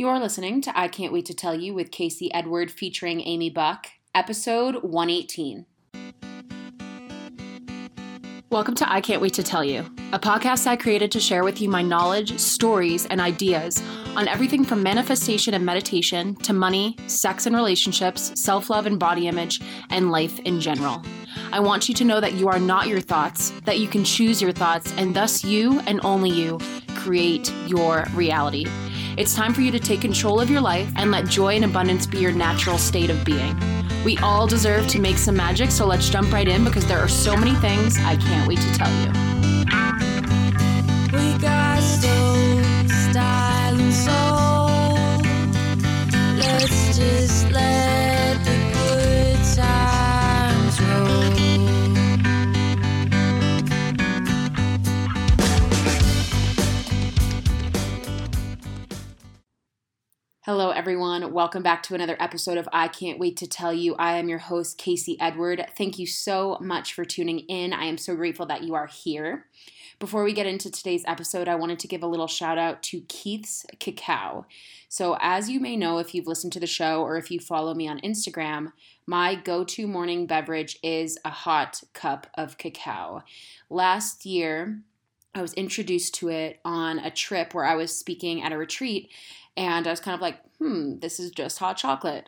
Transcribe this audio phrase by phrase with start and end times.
[0.00, 3.86] You're listening to I Can't Wait to Tell You with Casey Edward featuring Amy Buck,
[4.14, 5.66] episode 118.
[8.48, 9.80] Welcome to I Can't Wait to Tell You,
[10.14, 13.82] a podcast I created to share with you my knowledge, stories, and ideas
[14.16, 19.28] on everything from manifestation and meditation to money, sex and relationships, self love and body
[19.28, 19.60] image,
[19.90, 21.02] and life in general.
[21.52, 24.40] I want you to know that you are not your thoughts, that you can choose
[24.40, 26.58] your thoughts, and thus you and only you
[26.96, 28.64] create your reality.
[29.16, 32.06] It's time for you to take control of your life and let joy and abundance
[32.06, 33.56] be your natural state of being.
[34.04, 37.08] We all deserve to make some magic, so let's jump right in because there are
[37.08, 39.12] so many things I can't wait to tell you.
[60.44, 61.34] Hello, everyone.
[61.34, 63.94] Welcome back to another episode of I Can't Wait to Tell You.
[63.96, 65.66] I am your host, Casey Edward.
[65.76, 67.74] Thank you so much for tuning in.
[67.74, 69.44] I am so grateful that you are here.
[69.98, 73.02] Before we get into today's episode, I wanted to give a little shout out to
[73.02, 74.46] Keith's Cacao.
[74.88, 77.74] So, as you may know, if you've listened to the show or if you follow
[77.74, 78.72] me on Instagram,
[79.06, 83.24] my go to morning beverage is a hot cup of cacao.
[83.68, 84.80] Last year,
[85.34, 89.10] I was introduced to it on a trip where I was speaking at a retreat,
[89.60, 92.26] and I was kind of like, hmm, this is just hot chocolate.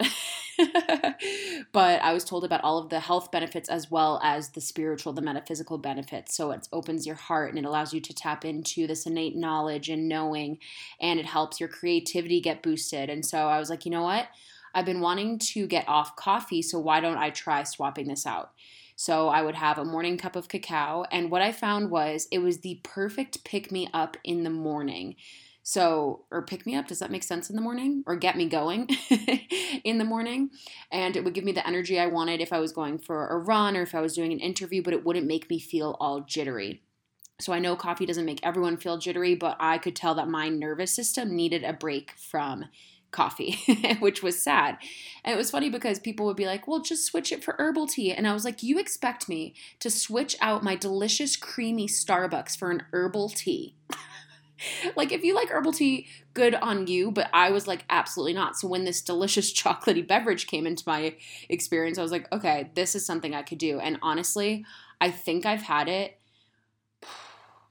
[1.72, 5.14] but I was told about all of the health benefits as well as the spiritual,
[5.14, 6.36] the metaphysical benefits.
[6.36, 9.89] So it opens your heart and it allows you to tap into this innate knowledge
[9.89, 10.58] and knowing,
[11.00, 13.08] and it helps your creativity get boosted.
[13.08, 14.28] And so I was like, you know what?
[14.74, 18.50] I've been wanting to get off coffee, so why don't I try swapping this out?
[18.94, 22.41] So I would have a morning cup of cacao, and what I found was it
[22.41, 25.17] was the perfect pick me up in the morning.
[25.64, 28.02] So, or pick me up, does that make sense in the morning?
[28.06, 28.88] Or get me going
[29.84, 30.50] in the morning?
[30.91, 33.38] And it would give me the energy I wanted if I was going for a
[33.38, 36.22] run or if I was doing an interview, but it wouldn't make me feel all
[36.22, 36.83] jittery.
[37.40, 40.48] So I know coffee doesn't make everyone feel jittery, but I could tell that my
[40.48, 42.67] nervous system needed a break from
[43.12, 43.58] coffee,
[44.01, 44.78] which was sad.
[45.24, 47.86] And it was funny because people would be like, well, just switch it for herbal
[47.86, 48.12] tea.
[48.12, 52.70] And I was like, you expect me to switch out my delicious, creamy Starbucks for
[52.70, 53.77] an herbal tea?
[54.96, 57.11] like, if you like herbal tea, good on you.
[57.11, 58.56] But I was like, absolutely not.
[58.56, 61.14] So when this delicious chocolatey beverage came into my
[61.48, 63.78] experience, I was like, okay, this is something I could do.
[63.80, 64.64] And honestly,
[65.01, 66.18] I think I've had it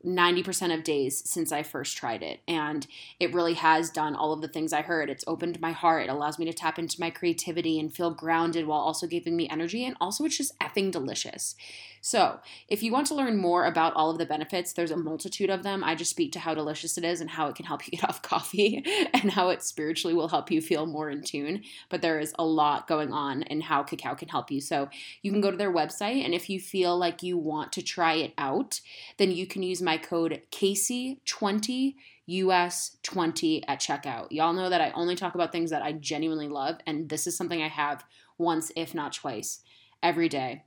[0.06, 2.42] 90% of days since I first tried it.
[2.48, 2.86] And
[3.20, 5.10] it really has done all of the things I heard.
[5.10, 6.06] It's opened my heart.
[6.06, 9.50] It allows me to tap into my creativity and feel grounded while also giving me
[9.50, 9.86] energy.
[9.86, 11.56] And also, it's just effing delicious.
[12.04, 15.52] So, if you want to learn more about all of the benefits, there's a multitude
[15.52, 15.84] of them.
[15.84, 18.04] I just speak to how delicious it is and how it can help you get
[18.10, 18.84] off coffee
[19.14, 21.62] and how it spiritually will help you feel more in tune.
[21.90, 24.62] But there is a lot going on in how cacao can help you.
[24.62, 24.90] So,
[25.22, 28.16] you can go to their website, and if you feel like you want to try
[28.16, 28.82] it out,
[29.18, 31.96] then you can use my code Casey20
[32.28, 34.28] US 20 at checkout.
[34.32, 37.36] Y'all know that I only talk about things that I genuinely love, and this is
[37.36, 38.06] something I have
[38.38, 39.62] once, if not twice,
[40.02, 40.64] every day.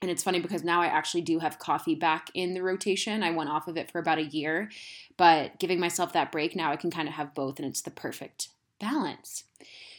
[0.00, 3.22] And it's funny because now I actually do have coffee back in the rotation.
[3.22, 4.70] I went off of it for about a year,
[5.16, 7.90] but giving myself that break, now I can kind of have both, and it's the
[7.90, 9.44] perfect balance.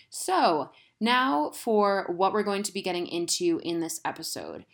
[0.09, 4.65] So, now for what we're going to be getting into in this episode.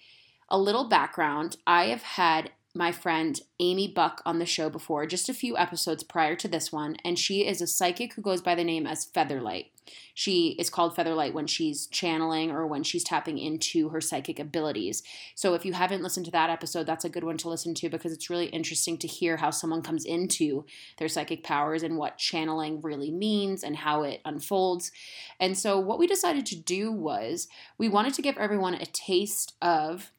[0.49, 5.29] A little background I have had my friend Amy Buck on the show before, just
[5.29, 8.53] a few episodes prior to this one, and she is a psychic who goes by
[8.53, 9.67] the name as Featherlight.
[10.13, 15.03] She is called Featherlight when she's channeling or when she's tapping into her psychic abilities.
[15.35, 17.89] So if you haven't listened to that episode, that's a good one to listen to
[17.89, 20.65] because it's really interesting to hear how someone comes into
[20.97, 24.91] their psychic powers and what channeling really means and how it unfolds.
[25.39, 27.47] And so what we decided to do was
[27.77, 30.11] we wanted to give everyone a taste of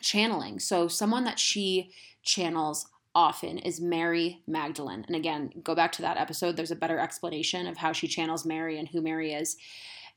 [0.00, 0.58] channeling.
[0.58, 1.92] So, someone that she
[2.22, 5.04] channels often is Mary Magdalene.
[5.06, 6.56] And again, go back to that episode.
[6.56, 9.56] There's a better explanation of how she channels Mary and who Mary is.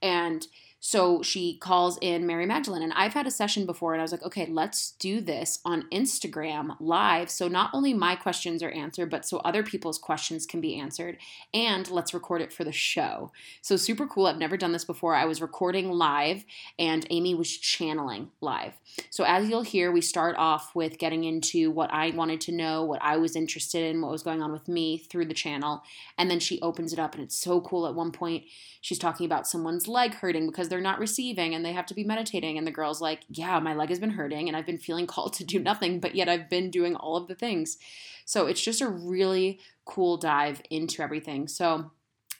[0.01, 0.45] And
[0.87, 2.83] so she calls in Mary Magdalene.
[2.83, 5.87] And I've had a session before, and I was like, okay, let's do this on
[5.91, 7.31] Instagram live.
[7.31, 11.17] So not only my questions are answered, but so other people's questions can be answered.
[11.55, 13.31] And let's record it for the show.
[13.63, 14.27] So super cool.
[14.27, 15.15] I've never done this before.
[15.15, 16.45] I was recording live,
[16.77, 18.73] and Amy was channeling live.
[19.09, 22.83] So as you'll hear, we start off with getting into what I wanted to know,
[22.83, 25.81] what I was interested in, what was going on with me through the channel.
[26.19, 27.87] And then she opens it up, and it's so cool.
[27.87, 28.43] At one point,
[28.81, 32.03] she's talking about someone's leg hurting because they're not receiving and they have to be
[32.03, 32.57] meditating.
[32.57, 35.33] And the girl's like, Yeah, my leg has been hurting and I've been feeling called
[35.33, 37.77] to do nothing, but yet I've been doing all of the things.
[38.25, 41.47] So it's just a really cool dive into everything.
[41.47, 41.91] So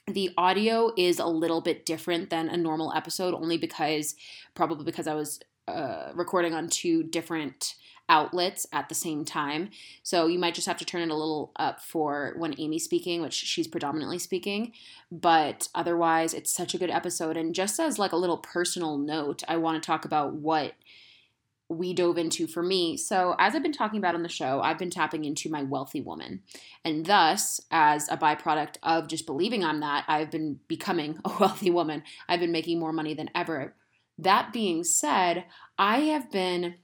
[0.06, 4.14] The audio is a little bit different than a normal episode, only because
[4.54, 7.74] probably because I was uh, recording on two different
[8.08, 9.70] outlets at the same time.
[10.02, 13.22] So you might just have to turn it a little up for when Amy's speaking,
[13.22, 14.72] which she's predominantly speaking.
[15.10, 17.36] But otherwise, it's such a good episode.
[17.36, 20.74] And just as like a little personal note, I want to talk about what
[21.68, 22.96] we dove into for me.
[22.96, 26.00] So, as I've been talking about on the show, I've been tapping into my wealthy
[26.00, 26.42] woman.
[26.84, 31.70] And thus, as a byproduct of just believing I'm that, I've been becoming a wealthy
[31.70, 32.04] woman.
[32.28, 33.74] I've been making more money than ever.
[34.18, 35.44] That being said,
[35.76, 36.76] I have been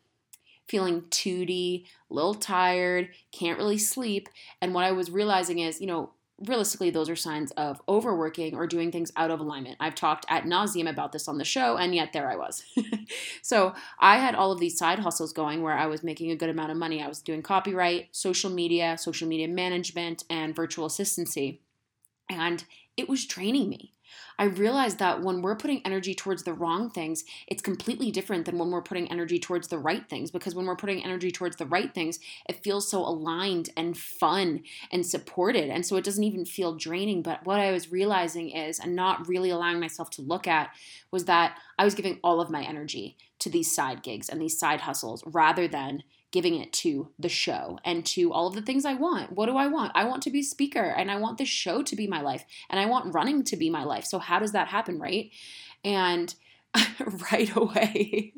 [0.72, 4.30] feeling tooty, a little tired, can't really sleep.
[4.62, 6.12] And what I was realizing is, you know,
[6.46, 9.76] realistically, those are signs of overworking or doing things out of alignment.
[9.80, 12.64] I've talked at nauseum about this on the show, and yet there I was.
[13.42, 16.48] so I had all of these side hustles going where I was making a good
[16.48, 17.02] amount of money.
[17.02, 21.60] I was doing copyright, social media, social media management, and virtual assistancy.
[22.30, 22.64] And
[22.96, 23.92] it was draining me.
[24.38, 28.58] I realized that when we're putting energy towards the wrong things, it's completely different than
[28.58, 30.30] when we're putting energy towards the right things.
[30.30, 32.18] Because when we're putting energy towards the right things,
[32.48, 35.70] it feels so aligned and fun and supported.
[35.70, 37.22] And so it doesn't even feel draining.
[37.22, 40.70] But what I was realizing is, and not really allowing myself to look at,
[41.10, 44.58] was that I was giving all of my energy to these side gigs and these
[44.58, 48.84] side hustles rather than giving it to the show and to all of the things
[48.84, 49.32] I want.
[49.32, 49.92] What do I want?
[49.94, 52.44] I want to be a speaker and I want this show to be my life
[52.68, 54.04] and I want running to be my life.
[54.04, 55.30] So how does that happen, right?
[55.84, 56.34] And
[57.30, 58.32] right away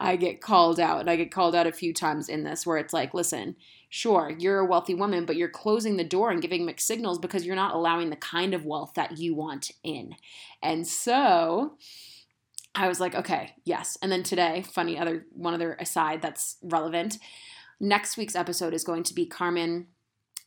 [0.00, 2.78] I get called out and I get called out a few times in this where
[2.78, 3.56] it's like, listen,
[3.88, 7.44] sure, you're a wealthy woman, but you're closing the door and giving mixed signals because
[7.44, 10.14] you're not allowing the kind of wealth that you want in.
[10.62, 11.76] And so
[12.74, 13.96] I was like, okay, yes.
[14.02, 17.18] And then today, funny other one other aside that's relevant.
[17.80, 19.88] Next week's episode is going to be Carmen,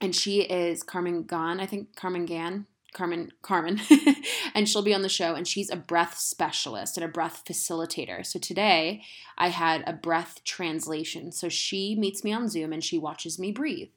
[0.02, 3.80] and she is Carmen Gan, I think Carmen Gan, Carmen Carmen,
[4.56, 5.36] and she'll be on the show.
[5.36, 8.26] And she's a breath specialist and a breath facilitator.
[8.26, 9.04] So today,
[9.38, 11.32] I had a breath translation.
[11.32, 13.90] So she meets me on Zoom and she watches me breathe.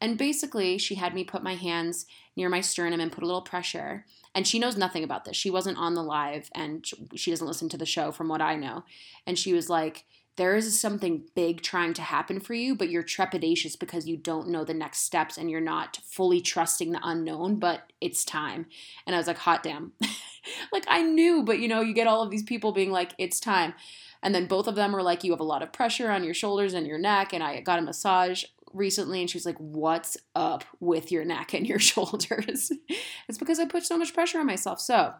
[0.00, 2.06] And basically, she had me put my hands
[2.36, 4.04] near my sternum and put a little pressure.
[4.34, 5.36] And she knows nothing about this.
[5.36, 8.56] She wasn't on the live and she doesn't listen to the show from what I
[8.56, 8.84] know.
[9.26, 10.04] And she was like,
[10.36, 14.48] there is something big trying to happen for you, but you're trepidatious because you don't
[14.48, 18.66] know the next steps and you're not fully trusting the unknown, but it's time.
[19.06, 19.92] And I was like, hot damn.
[20.72, 23.38] like I knew, but you know, you get all of these people being like, it's
[23.38, 23.74] time.
[24.24, 26.34] And then both of them were like, you have a lot of pressure on your
[26.34, 27.32] shoulders and your neck.
[27.32, 28.44] And I got a massage
[28.74, 32.72] recently and she's like, What's up with your neck and your shoulders?
[33.28, 34.80] it's because I put so much pressure on myself.
[34.80, 35.14] So,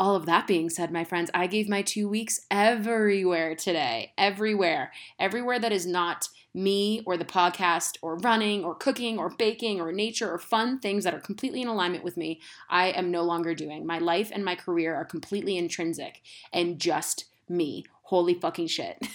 [0.00, 4.12] all of that being said, my friends, I gave my two weeks everywhere today.
[4.16, 4.92] Everywhere.
[5.18, 9.92] Everywhere that is not me or the podcast or running or cooking or baking or
[9.92, 13.54] nature or fun things that are completely in alignment with me, I am no longer
[13.54, 13.86] doing.
[13.86, 16.22] My life and my career are completely intrinsic
[16.52, 17.84] and just me.
[18.02, 19.06] Holy fucking shit.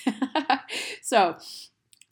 [1.01, 1.37] so,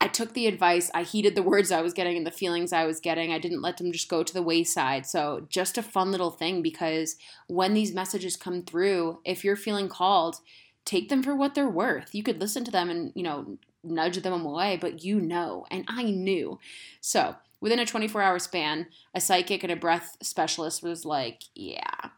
[0.02, 2.86] I took the advice, I heeded the words I was getting and the feelings I
[2.86, 3.32] was getting.
[3.32, 5.06] I didn't let them just go to the wayside.
[5.06, 7.14] So, just a fun little thing because
[7.46, 10.40] when these messages come through, if you're feeling called,
[10.84, 12.16] take them for what they're worth.
[12.16, 15.84] You could listen to them and, you know, nudge them away, but you know, and
[15.86, 16.58] I knew.
[17.00, 22.08] So, within a 24 hour span, a psychic and a breath specialist was like, yeah,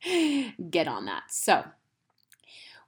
[0.70, 1.24] get on that.
[1.28, 1.66] So,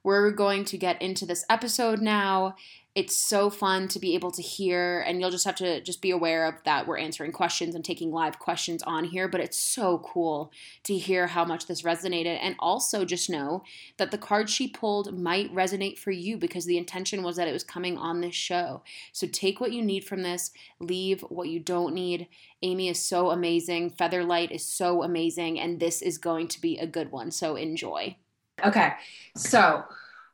[0.03, 2.55] we're going to get into this episode now
[2.99, 6.11] it's so fun to be able to hear and you'll just have to just be
[6.11, 9.99] aware of that we're answering questions and taking live questions on here but it's so
[9.99, 10.51] cool
[10.83, 12.37] to hear how much this resonated.
[12.41, 13.63] And also just know
[13.97, 17.53] that the card she pulled might resonate for you because the intention was that it
[17.53, 18.83] was coming on this show.
[19.11, 22.27] So take what you need from this leave what you don't need.
[22.61, 23.91] Amy is so amazing.
[23.91, 28.15] Featherlight is so amazing and this is going to be a good one so enjoy.
[28.63, 28.93] Okay
[29.35, 29.83] so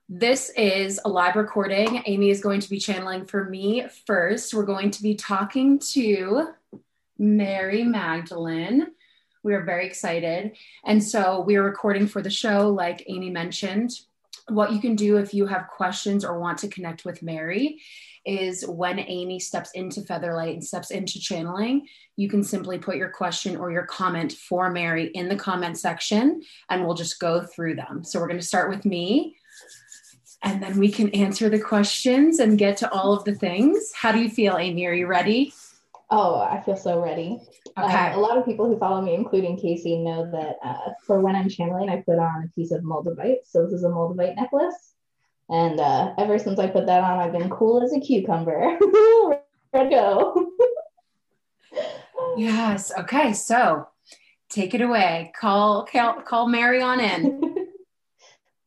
[0.07, 2.03] this is a live recording.
[2.05, 4.53] Amy is going to be channeling for me first.
[4.53, 6.49] We're going to be talking to
[7.17, 8.87] Mary Magdalene.
[9.43, 10.57] We are very excited.
[10.85, 13.91] And so we are recording for the show, like Amy mentioned.
[14.47, 17.81] What you can do if you have questions or want to connect with Mary
[18.25, 23.09] is when Amy steps into Featherlight and steps into channeling, you can simply put your
[23.09, 27.75] question or your comment for Mary in the comment section and we'll just go through
[27.75, 28.03] them.
[28.03, 29.35] So we're going to start with me
[30.43, 33.91] and then we can answer the questions and get to all of the things.
[33.93, 34.85] How do you feel, Amy?
[34.85, 35.53] Are you ready?
[36.11, 37.39] Oh, I feel so ready.
[37.77, 38.11] Okay.
[38.11, 41.35] Um, a lot of people who follow me, including Casey, know that uh, for when
[41.35, 43.39] I'm channeling, I put on a piece of moldavite.
[43.45, 44.93] So this is a moldavite necklace.
[45.49, 48.77] And uh, ever since I put that on, I've been cool as a cucumber.
[49.73, 50.51] Ready go.
[52.37, 52.91] yes.
[52.97, 53.33] Okay.
[53.33, 53.87] So
[54.49, 55.33] take it away.
[55.39, 57.55] Call call, call Mary on in.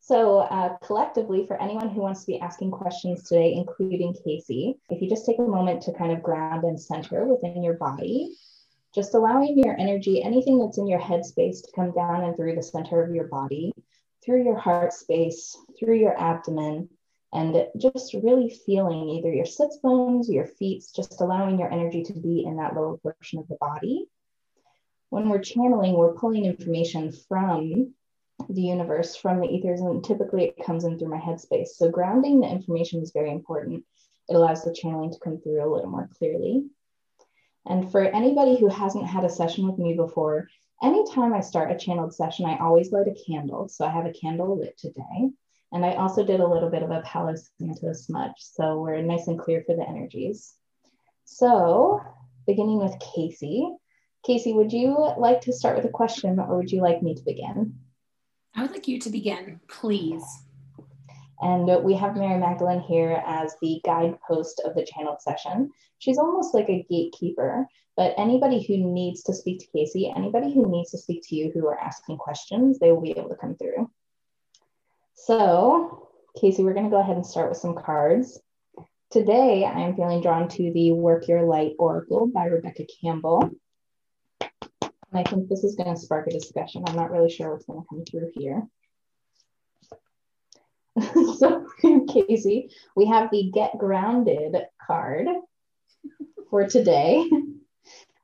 [0.08, 5.02] so uh, collectively, for anyone who wants to be asking questions today, including Casey, if
[5.02, 8.34] you just take a moment to kind of ground and center within your body,
[8.94, 12.54] just allowing your energy, anything that's in your head space, to come down and through
[12.54, 13.74] the center of your body,
[14.24, 16.88] through your heart space, through your abdomen,
[17.34, 22.14] and just really feeling either your sits bones, your feet, just allowing your energy to
[22.14, 24.06] be in that lower portion of the body.
[25.10, 27.92] When we're channeling, we're pulling information from
[28.48, 31.68] the universe, from the ethers, and typically it comes in through my headspace.
[31.68, 33.84] So grounding the information is very important.
[34.28, 36.64] It allows the channeling to come through a little more clearly.
[37.66, 40.48] And for anybody who hasn't had a session with me before,
[40.82, 43.68] anytime I start a channeled session, I always light a candle.
[43.68, 45.30] So I have a candle lit today.
[45.72, 48.32] And I also did a little bit of a Palo Santo smudge.
[48.38, 50.54] So we're nice and clear for the energies.
[51.24, 52.00] So
[52.46, 53.68] beginning with Casey.
[54.24, 57.24] Casey, would you like to start with a question or would you like me to
[57.24, 57.78] begin?
[58.58, 60.24] I would like you to begin, please.
[61.40, 65.70] And we have Mary Magdalene here as the guidepost of the channeled session.
[65.98, 70.68] She's almost like a gatekeeper, but anybody who needs to speak to Casey, anybody who
[70.68, 73.54] needs to speak to you who are asking questions, they will be able to come
[73.54, 73.88] through.
[75.14, 76.08] So,
[76.40, 78.40] Casey, we're going to go ahead and start with some cards.
[79.12, 83.52] Today, I am feeling drawn to the Work Your Light Oracle by Rebecca Campbell.
[85.10, 86.84] And I think this is going to spark a discussion.
[86.86, 88.66] I'm not really sure what's going to come through here.
[91.38, 91.66] so,
[92.08, 95.26] Casey, we have the Get Grounded card
[96.50, 97.28] for today.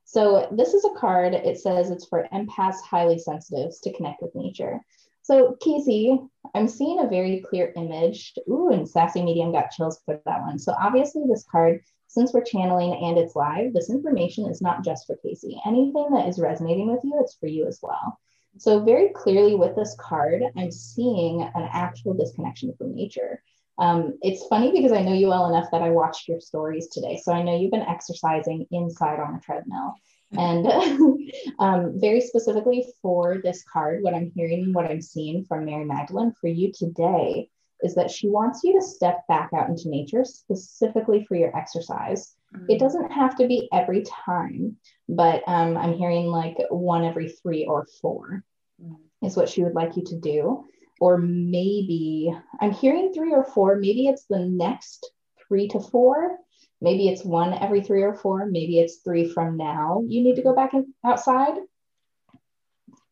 [0.04, 4.34] So, this is a card, it says it's for empaths, highly sensitives to connect with
[4.36, 4.80] nature.
[5.22, 6.20] So, Casey,
[6.54, 8.34] I'm seeing a very clear image.
[8.48, 10.58] Ooh, and Sassy Medium got chills for that one.
[10.58, 11.80] So, obviously, this card,
[12.14, 15.60] since we're channeling and it's live, this information is not just for Casey.
[15.66, 18.20] Anything that is resonating with you, it's for you as well.
[18.58, 23.42] So, very clearly with this card, I'm seeing an actual disconnection from nature.
[23.78, 27.20] Um, it's funny because I know you well enough that I watched your stories today.
[27.20, 29.96] So, I know you've been exercising inside on a treadmill.
[30.38, 30.66] And
[31.58, 36.32] um, very specifically for this card, what I'm hearing, what I'm seeing from Mary Magdalene
[36.40, 37.48] for you today
[37.84, 42.34] is that she wants you to step back out into nature specifically for your exercise.
[42.56, 42.66] Mm-hmm.
[42.70, 44.76] It doesn't have to be every time,
[45.08, 48.42] but um, I'm hearing like one every three or 4
[48.82, 49.26] mm-hmm.
[49.26, 50.64] is what she would like you to do.
[50.98, 55.10] Or maybe I'm hearing three or four, maybe it's the next
[55.46, 56.38] three to four.
[56.80, 58.46] Maybe it's one every three or four.
[58.46, 60.04] Maybe it's three from now.
[60.06, 60.72] You need to go back
[61.04, 61.54] outside.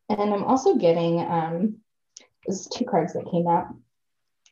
[0.09, 1.77] And I'm also getting um,
[2.45, 3.67] there's two cards that came out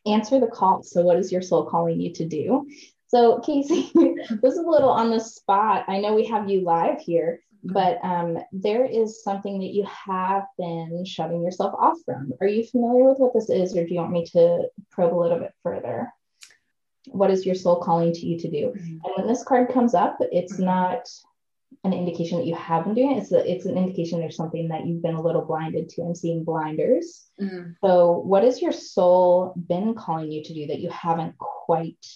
[0.06, 0.82] answer the call.
[0.82, 2.66] So, what is your soul calling you to do?
[3.08, 5.84] So, Casey, this is a little on the spot.
[5.88, 10.44] I know we have you live here, but um, there is something that you have
[10.58, 12.32] been shutting yourself off from.
[12.40, 15.20] Are you familiar with what this is, or do you want me to probe a
[15.20, 16.12] little bit further?
[17.06, 18.72] What is your soul calling to you to do?
[18.76, 18.98] Mm-hmm.
[19.04, 20.64] And when this card comes up, it's mm-hmm.
[20.64, 21.08] not
[21.84, 23.22] an indication that you have been doing it.
[23.22, 26.16] It's, a, it's an indication there's something that you've been a little blinded to and
[26.16, 27.24] seeing blinders.
[27.40, 27.72] Mm-hmm.
[27.84, 32.06] So, what has your soul been calling you to do that you haven't quite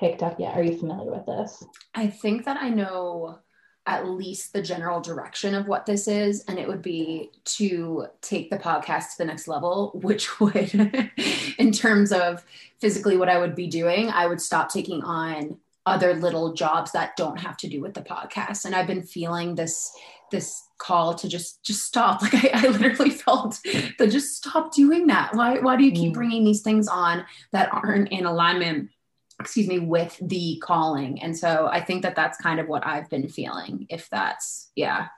[0.00, 0.56] picked up yet?
[0.56, 1.64] Are you familiar with this?
[1.94, 3.38] I think that I know
[3.86, 8.48] at least the general direction of what this is and it would be to take
[8.48, 11.10] the podcast to the next level which would
[11.58, 12.44] in terms of
[12.78, 17.16] physically what i would be doing i would stop taking on other little jobs that
[17.16, 18.64] don't have to do with the podcast.
[18.64, 19.92] And i've been feeling this
[20.30, 22.22] this call to just just stop.
[22.32, 23.60] Like i, I literally felt
[23.98, 25.34] to just stop doing that.
[25.34, 26.14] Why why do you keep mm.
[26.14, 28.90] bringing these things on that aren't in alignment
[29.40, 31.20] excuse me with the calling?
[31.22, 35.08] And so i think that that's kind of what i've been feeling if that's yeah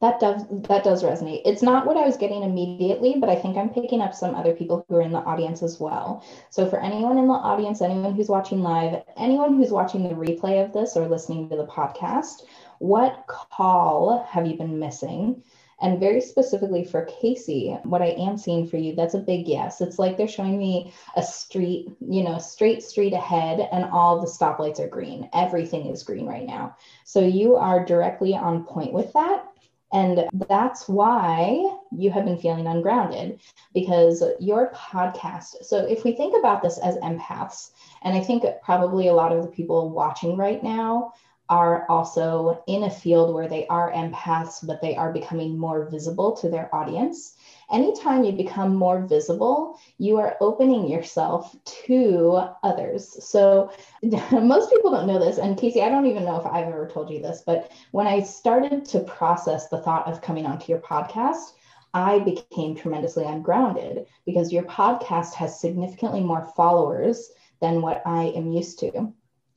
[0.00, 3.56] that does that does resonate it's not what i was getting immediately but i think
[3.56, 6.80] i'm picking up some other people who are in the audience as well so for
[6.80, 10.96] anyone in the audience anyone who's watching live anyone who's watching the replay of this
[10.96, 12.42] or listening to the podcast
[12.78, 15.42] what call have you been missing
[15.80, 19.80] and very specifically for Casey, what I am seeing for you, that's a big yes.
[19.80, 24.26] It's like they're showing me a street, you know, straight street ahead, and all the
[24.26, 25.28] stoplights are green.
[25.32, 26.76] Everything is green right now.
[27.04, 29.47] So you are directly on point with that.
[29.92, 33.40] And that's why you have been feeling ungrounded
[33.74, 35.64] because your podcast.
[35.64, 37.70] So, if we think about this as empaths,
[38.02, 41.12] and I think probably a lot of the people watching right now
[41.48, 46.32] are also in a field where they are empaths, but they are becoming more visible
[46.36, 47.37] to their audience.
[47.70, 51.54] Anytime you become more visible, you are opening yourself
[51.86, 53.22] to others.
[53.24, 53.70] So,
[54.32, 55.38] most people don't know this.
[55.38, 58.20] And Casey, I don't even know if I've ever told you this, but when I
[58.20, 61.52] started to process the thought of coming onto your podcast,
[61.94, 68.52] I became tremendously ungrounded because your podcast has significantly more followers than what I am
[68.52, 69.12] used to.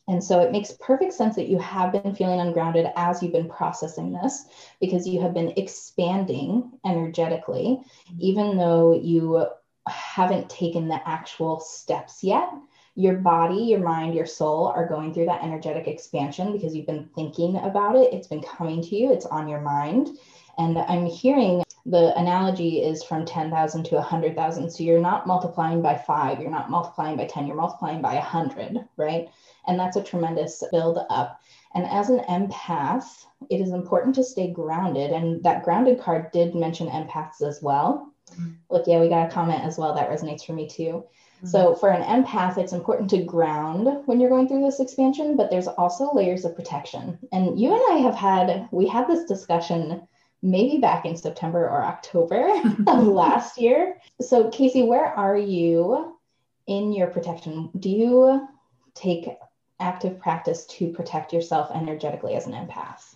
[0.08, 3.50] And so it makes perfect sense that you have been feeling ungrounded as you've been
[3.50, 4.46] processing this
[4.80, 7.80] because you have been expanding energetically,
[8.20, 9.46] even though you
[9.88, 12.50] haven't taken the actual steps yet.
[12.96, 17.10] Your body, your mind, your soul are going through that energetic expansion because you've been
[17.16, 18.14] thinking about it.
[18.14, 20.10] It's been coming to you, it's on your mind.
[20.58, 24.70] And I'm hearing the analogy is from 10,000 to 100,000.
[24.70, 28.88] So you're not multiplying by five, you're not multiplying by 10, you're multiplying by 100,
[28.98, 29.30] right?
[29.68, 31.42] And that's a tremendous build up.
[31.74, 35.12] And as an empath, it is important to stay grounded.
[35.12, 38.12] And that grounded card did mention empaths as well.
[38.32, 38.52] Mm-hmm.
[38.70, 41.04] Look, yeah, we got a comment as well that resonates for me too.
[41.38, 41.48] Mm-hmm.
[41.48, 45.50] So for an empath, it's important to ground when you're going through this expansion, but
[45.50, 47.18] there's also layers of protection.
[47.32, 50.08] And you and I have had, we had this discussion
[50.42, 52.50] maybe back in September or October
[52.88, 53.98] of last year.
[54.20, 56.18] So, Casey, where are you
[56.68, 57.70] in your protection?
[57.80, 58.48] Do you
[58.94, 59.28] take
[59.80, 63.16] active practice to protect yourself energetically as an empath?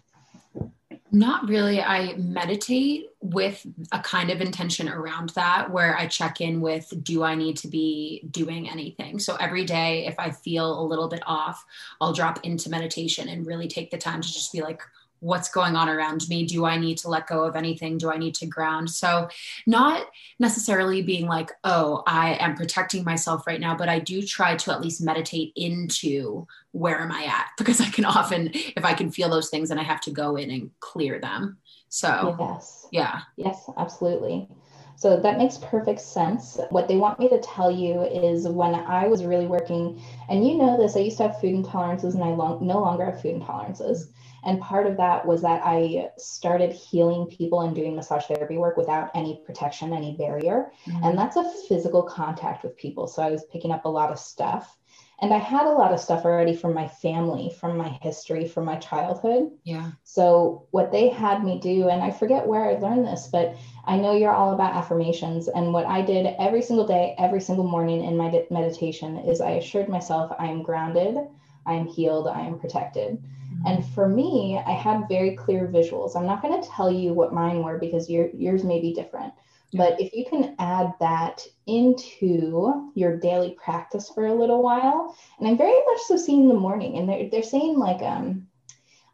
[1.11, 1.81] Not really.
[1.81, 7.23] I meditate with a kind of intention around that where I check in with do
[7.23, 9.19] I need to be doing anything?
[9.19, 11.63] So every day, if I feel a little bit off,
[12.01, 14.81] I'll drop into meditation and really take the time to just be like,
[15.19, 16.45] what's going on around me.
[16.45, 17.97] Do i need to let go of anything?
[17.97, 18.89] Do i need to ground?
[18.89, 19.29] So
[19.65, 20.07] not
[20.39, 24.71] necessarily being like oh i am protecting myself right now but i do try to
[24.71, 27.47] at least meditate into where am i at?
[27.57, 30.35] Because i can often if i can feel those things and i have to go
[30.35, 31.57] in and clear them.
[31.89, 32.87] So yes.
[32.91, 33.21] yeah.
[33.37, 34.49] Yes absolutely.
[34.97, 36.57] So that makes perfect sense.
[36.69, 40.55] What they want me to tell you is when I was really working, and you
[40.57, 43.41] know this, I used to have food intolerances and I long, no longer have food
[43.41, 44.07] intolerances.
[44.45, 48.77] And part of that was that I started healing people and doing massage therapy work
[48.77, 50.71] without any protection, any barrier.
[50.87, 51.03] Mm-hmm.
[51.03, 53.07] And that's a physical contact with people.
[53.07, 54.77] So I was picking up a lot of stuff.
[55.19, 58.65] And I had a lot of stuff already from my family, from my history, from
[58.65, 59.49] my childhood.
[59.63, 59.91] Yeah.
[60.03, 63.97] So what they had me do, and I forget where I learned this, but I
[63.97, 65.47] know you're all about affirmations.
[65.47, 69.51] And what I did every single day, every single morning in my meditation is I
[69.51, 71.17] assured myself I am grounded,
[71.65, 73.23] I am healed, I am protected.
[73.65, 76.15] And for me, I had very clear visuals.
[76.15, 79.33] I'm not going to tell you what mine were because your, yours may be different.
[79.73, 85.47] But if you can add that into your daily practice for a little while, and
[85.47, 88.47] I'm very much so seeing the morning, and they're, they're saying like, um,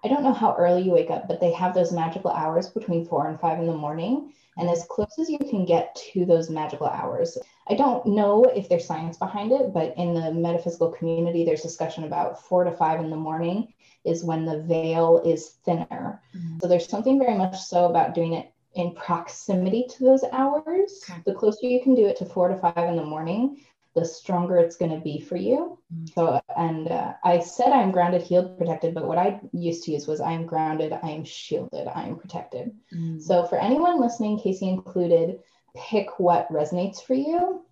[0.04, 3.06] I don't know how early you wake up, but they have those magical hours between
[3.06, 4.34] four and five in the morning.
[4.58, 7.38] And as close as you can get to those magical hours,
[7.70, 12.04] I don't know if there's science behind it, but in the metaphysical community, there's discussion
[12.04, 16.22] about four to five in the morning is when the veil is thinner.
[16.36, 16.60] Mm-hmm.
[16.60, 21.04] So there's something very much so about doing it in proximity to those hours.
[21.10, 21.22] Okay.
[21.26, 23.62] The closer you can do it to four to five in the morning,
[23.94, 25.78] the stronger it's going to be for you.
[25.94, 26.06] Mm-hmm.
[26.16, 30.08] So, and uh, I said I'm grounded, healed, protected, but what I used to use
[30.08, 32.72] was I am grounded, I am shielded, I am protected.
[32.96, 33.20] Mm-hmm.
[33.20, 35.40] So, for anyone listening, Casey included,
[35.76, 37.66] pick what resonates for you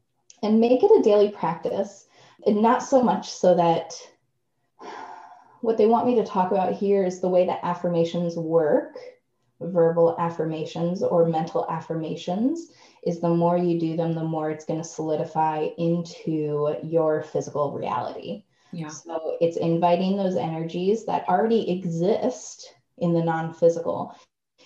[0.43, 2.07] and make it a daily practice.
[2.45, 3.93] And not so much so that
[5.61, 8.97] what they want me to talk about here is the way that affirmations work
[9.61, 12.71] verbal affirmations or mental affirmations
[13.03, 17.73] is the more you do them the more it's going to solidify into your physical
[17.73, 18.43] reality.
[18.71, 18.87] Yeah.
[18.87, 24.15] So it's inviting those energies that already exist in the non-physical.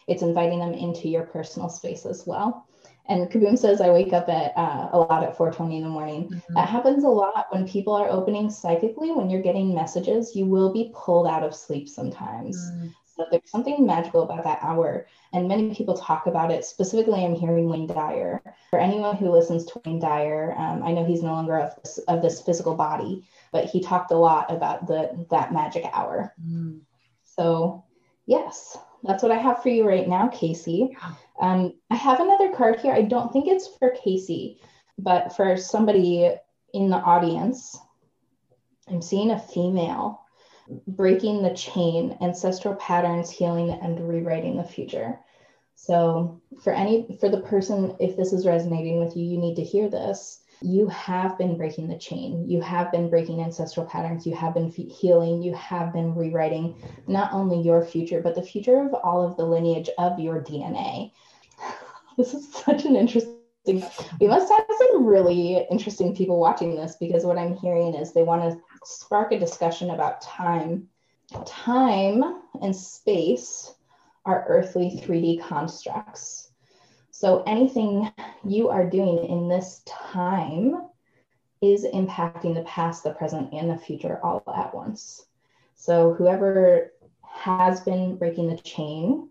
[0.08, 2.68] It's inviting them into your personal space as well
[3.08, 6.30] and Kaboom says, I wake up at uh, a lot at 4:20 in the morning.
[6.30, 6.54] Mm-hmm.
[6.54, 9.12] That happens a lot when people are opening psychically.
[9.12, 12.58] When you're getting messages, you will be pulled out of sleep sometimes.
[12.58, 12.88] Mm-hmm.
[13.16, 16.66] So there's something magical about that hour, and many people talk about it.
[16.66, 18.42] Specifically, I'm hearing Wayne Dyer.
[18.72, 22.00] For anyone who listens to Wayne Dyer, um, I know he's no longer of this,
[22.08, 26.34] of this physical body, but he talked a lot about the that magic hour.
[26.42, 26.80] Mm-hmm.
[27.26, 27.84] So,
[28.26, 30.96] yes, that's what I have for you right now, Casey.
[31.40, 32.94] Um, I have another card here.
[32.94, 34.62] I don't think it's for Casey,
[34.98, 36.32] but for somebody
[36.74, 37.78] in the audience.
[38.90, 40.22] I'm seeing a female
[40.88, 45.20] breaking the chain, ancestral patterns, healing, and rewriting the future.
[45.76, 49.64] So, for any for the person, if this is resonating with you, you need to
[49.64, 50.43] hear this.
[50.64, 52.48] You have been breaking the chain.
[52.48, 54.26] You have been breaking ancestral patterns.
[54.26, 55.44] You have been healing.
[55.44, 56.76] You have been rewriting
[57.08, 61.12] not only your future, but the future of all of the lineage of your DNA.
[62.16, 63.42] This is such an interesting.
[63.66, 68.22] We must have some really interesting people watching this because what I'm hearing is they
[68.22, 70.90] want to spark a discussion about time.
[71.44, 72.24] Time
[72.62, 73.74] and space
[74.26, 76.53] are earthly 3D constructs
[77.24, 78.12] so anything
[78.44, 80.90] you are doing in this time
[81.62, 85.28] is impacting the past, the present, and the future all at once.
[85.74, 86.92] So whoever
[87.24, 89.30] has been breaking the chain,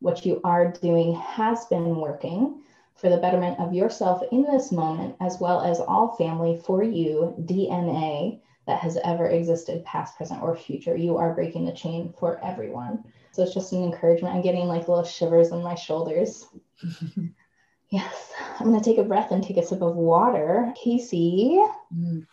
[0.00, 2.62] what you are doing has been working
[2.96, 7.36] for the betterment of yourself in this moment, as well as all family for you,
[7.42, 10.96] DNA that has ever existed, past, present, or future.
[10.96, 13.04] You are breaking the chain for everyone.
[13.32, 14.34] So it's just an encouragement.
[14.34, 16.46] I'm getting like little shivers in my shoulders.
[17.90, 20.72] yes, I'm going to take a breath and take a sip of water.
[20.76, 21.62] Casey,
[21.94, 22.26] mm.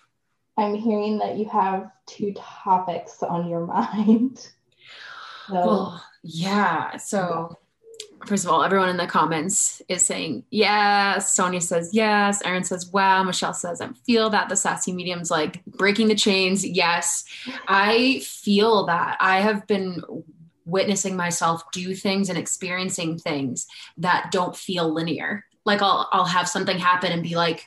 [0.57, 4.47] I'm hearing that you have two topics on your mind.
[5.47, 6.97] So, well, yeah.
[6.97, 7.57] So,
[8.25, 11.33] first of all, everyone in the comments is saying yes.
[11.33, 12.41] Sonia says yes.
[12.43, 13.23] Erin says wow.
[13.23, 16.67] Michelle says I feel that the sassy medium's like breaking the chains.
[16.67, 17.23] Yes,
[17.69, 19.15] I feel that.
[19.21, 20.03] I have been
[20.67, 23.65] witnessing myself do things and experiencing things
[23.97, 25.45] that don't feel linear.
[25.65, 27.65] Like I'll I'll have something happen and be like,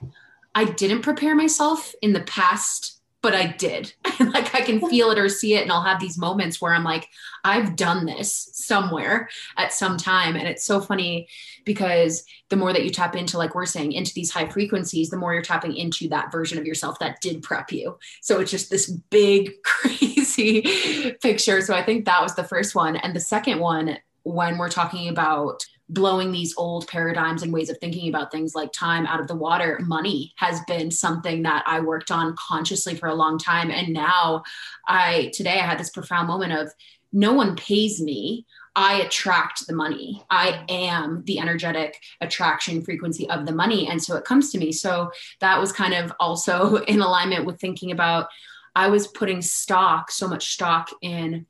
[0.55, 3.93] I didn't prepare myself in the past but I did.
[4.21, 5.63] like I can feel it or see it.
[5.63, 7.09] And I'll have these moments where I'm like,
[7.45, 10.37] I've done this somewhere at some time.
[10.37, 11.29] And it's so funny
[11.65, 15.17] because the more that you tap into, like we're saying, into these high frequencies, the
[15.17, 17.99] more you're tapping into that version of yourself that did prep you.
[18.23, 20.63] So it's just this big, crazy
[21.21, 21.61] picture.
[21.61, 22.97] So I think that was the first one.
[22.97, 27.79] And the second one, when we're talking about blowing these old paradigms and ways of
[27.79, 31.81] thinking about things like time out of the water money has been something that i
[31.81, 34.43] worked on consciously for a long time and now
[34.87, 36.73] i today i had this profound moment of
[37.13, 40.23] no one pays me I attract the money.
[40.31, 43.89] I am the energetic attraction frequency of the money.
[43.89, 44.71] And so it comes to me.
[44.71, 48.29] So that was kind of also in alignment with thinking about
[48.77, 51.47] I was putting stock, so much stock in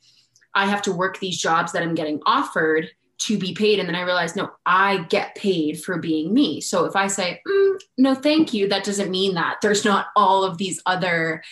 [0.55, 3.79] I have to work these jobs that I'm getting offered to be paid.
[3.79, 6.61] And then I realized, no, I get paid for being me.
[6.61, 10.43] So if I say, mm, no, thank you, that doesn't mean that there's not all
[10.43, 11.43] of these other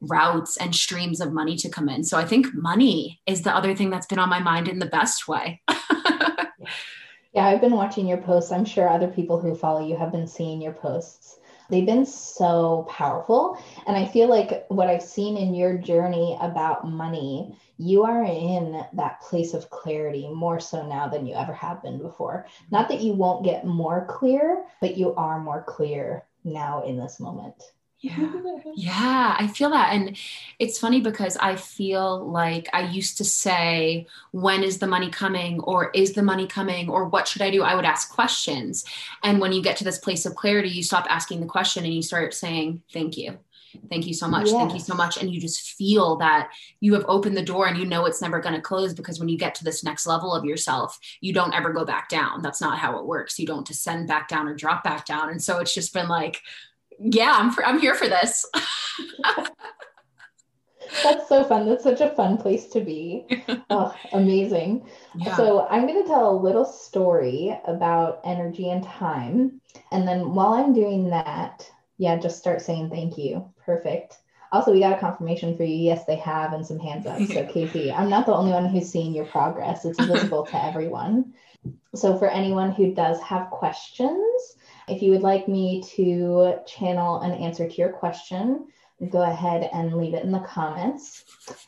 [0.00, 2.04] routes and streams of money to come in.
[2.04, 4.86] So I think money is the other thing that's been on my mind in the
[4.86, 5.60] best way.
[7.32, 8.52] yeah, I've been watching your posts.
[8.52, 11.37] I'm sure other people who follow you have been seeing your posts.
[11.68, 13.58] They've been so powerful.
[13.86, 18.84] And I feel like what I've seen in your journey about money you are in
[18.92, 22.46] that place of clarity more so now than you ever have been before.
[22.72, 27.20] Not that you won't get more clear, but you are more clear now in this
[27.20, 27.62] moment.
[28.00, 28.32] Yeah.
[28.76, 29.92] Yeah, I feel that.
[29.92, 30.16] And
[30.60, 35.60] it's funny because I feel like I used to say, when is the money coming?
[35.60, 36.88] Or is the money coming?
[36.88, 37.62] Or what should I do?
[37.62, 38.84] I would ask questions.
[39.24, 41.92] And when you get to this place of clarity, you stop asking the question and
[41.92, 43.38] you start saying, thank you.
[43.90, 44.46] Thank you so much.
[44.46, 44.54] Yes.
[44.54, 45.18] Thank you so much.
[45.18, 48.40] And you just feel that you have opened the door and you know it's never
[48.40, 51.54] going to close because when you get to this next level of yourself, you don't
[51.54, 52.42] ever go back down.
[52.42, 53.38] That's not how it works.
[53.38, 55.30] You don't descend back down or drop back down.
[55.30, 56.40] And so it's just been like,
[57.00, 58.44] yeah, I'm, for, I'm here for this.
[61.02, 61.68] That's so fun.
[61.68, 63.26] That's such a fun place to be.
[63.70, 64.88] Oh, amazing.
[65.14, 65.36] Yeah.
[65.36, 69.60] So, I'm going to tell a little story about energy and time.
[69.92, 73.52] And then while I'm doing that, yeah, just start saying thank you.
[73.64, 74.16] Perfect.
[74.52, 75.76] Also, we got a confirmation for you.
[75.76, 77.20] Yes, they have, and some hands up.
[77.20, 79.84] So, Casey, I'm not the only one who's seeing your progress.
[79.84, 81.34] It's visible to everyone.
[81.94, 84.56] So, for anyone who does have questions,
[84.88, 88.66] if you would like me to channel an answer to your question,
[89.10, 91.24] go ahead and leave it in the comments.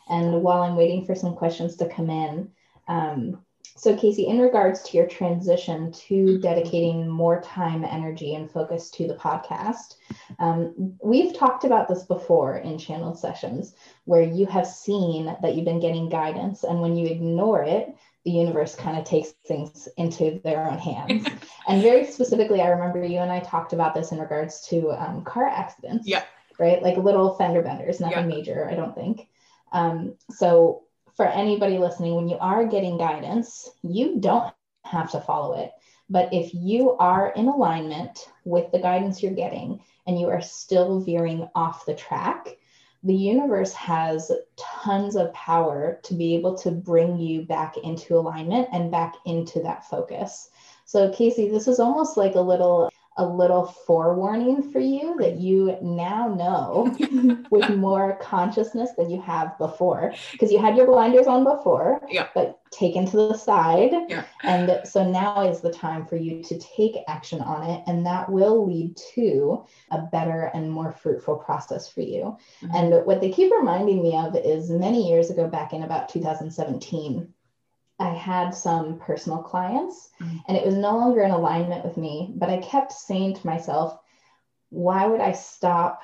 [0.09, 2.51] And while I'm waiting for some questions to come in,
[2.89, 3.45] um,
[3.81, 9.09] so, Casey, in regards to your transition to dedicating more time, energy, and focus to
[9.09, 9.95] the podcast,
[10.39, 15.65] um, we've talked about this before in channel sessions where you have seen that you've
[15.65, 20.41] been getting guidance, and when you ignore it, the universe kind of takes things into
[20.45, 21.27] their own hands.
[21.69, 25.25] and very specifically, I remember you and I talked about this in regards to um,
[25.25, 26.07] car accidents.
[26.07, 26.25] Yeah.
[26.59, 26.83] Right?
[26.83, 28.37] Like little fender benders, nothing yeah.
[28.37, 29.29] major, I don't think.
[29.73, 30.83] Um, so,
[31.17, 34.53] for anybody listening, when you are getting guidance, you don't
[34.85, 35.73] have to follow it.
[36.09, 41.01] But if you are in alignment with the guidance you're getting and you are still
[41.01, 42.57] veering off the track,
[43.03, 48.69] the universe has tons of power to be able to bring you back into alignment
[48.73, 50.51] and back into that focus.
[50.85, 52.90] So, Casey, this is almost like a little
[53.23, 59.57] a little forewarning for you that you now know with more consciousness than you have
[59.59, 62.29] before because you had your blinders on before Yeah.
[62.35, 64.25] but taken to the side Yeah.
[64.45, 68.31] and so now is the time for you to take action on it and that
[68.37, 72.71] will lead to a better and more fruitful process for you Mhm.
[72.77, 77.29] and what they keep reminding me of is many years ago back in about 2017
[78.01, 80.43] I had some personal clients Mhm.
[80.49, 83.99] and it was no longer in alignment with me, but I kept saying to myself,
[84.71, 86.01] why would I stop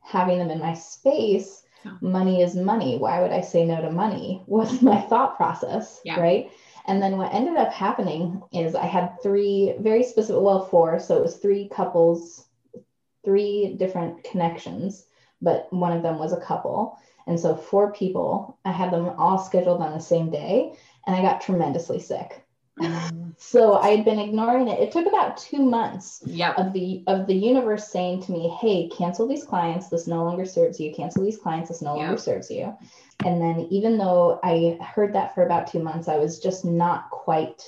[0.00, 1.62] having them in my space?
[2.00, 2.98] Money is money.
[2.98, 4.42] Why would I say no to money?
[4.46, 6.20] Was my thought process, Yeah.
[6.20, 6.50] right?
[6.86, 10.98] And then what ended up happening is I had three very specific, well, four.
[10.98, 12.48] So it was three couples,
[13.24, 15.06] three different connections,
[15.40, 16.98] but one of them was a couple.
[17.26, 20.74] And so four people, I had them all scheduled on the same day
[21.06, 22.44] and I got tremendously sick.
[22.78, 23.34] Mm.
[23.36, 24.80] So I had been ignoring it.
[24.80, 26.58] It took about two months Yep.
[26.58, 29.88] of the of the universe saying to me, "Hey, cancel these clients.
[29.88, 30.94] This no longer serves you.
[30.94, 31.68] Cancel these clients.
[31.68, 32.04] This no Yeah.
[32.04, 32.74] longer serves you."
[33.24, 37.10] And then even though I heard that for about two months, I was just not
[37.10, 37.62] quite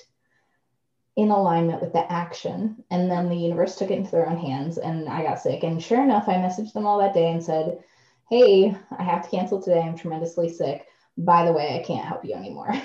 [1.17, 2.85] in alignment with the action.
[2.91, 5.63] And then the universe took it into their own hands, and I got sick.
[5.63, 7.85] And sure enough, I messaged them all that day and said,
[8.31, 9.83] "Hey, I have to cancel today.
[9.83, 10.87] I'm tremendously sick.
[11.17, 12.73] By the way, I can't help you anymore."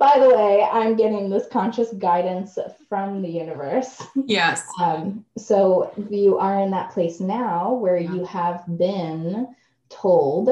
[0.00, 4.02] By the way, I'm getting this conscious guidance from the universe.
[4.26, 4.66] Yes.
[4.80, 8.12] Um, so you are in that place now where Yeah.
[8.12, 9.54] you have been
[9.88, 10.48] told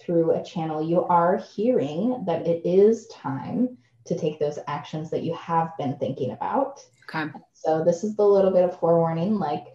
[0.00, 5.22] through a channel, you are hearing that it is time to take those actions that
[5.22, 6.82] you have been thinking about.
[7.08, 7.30] Okay.
[7.52, 9.38] So this is the little bit of forewarning.
[9.38, 9.66] Like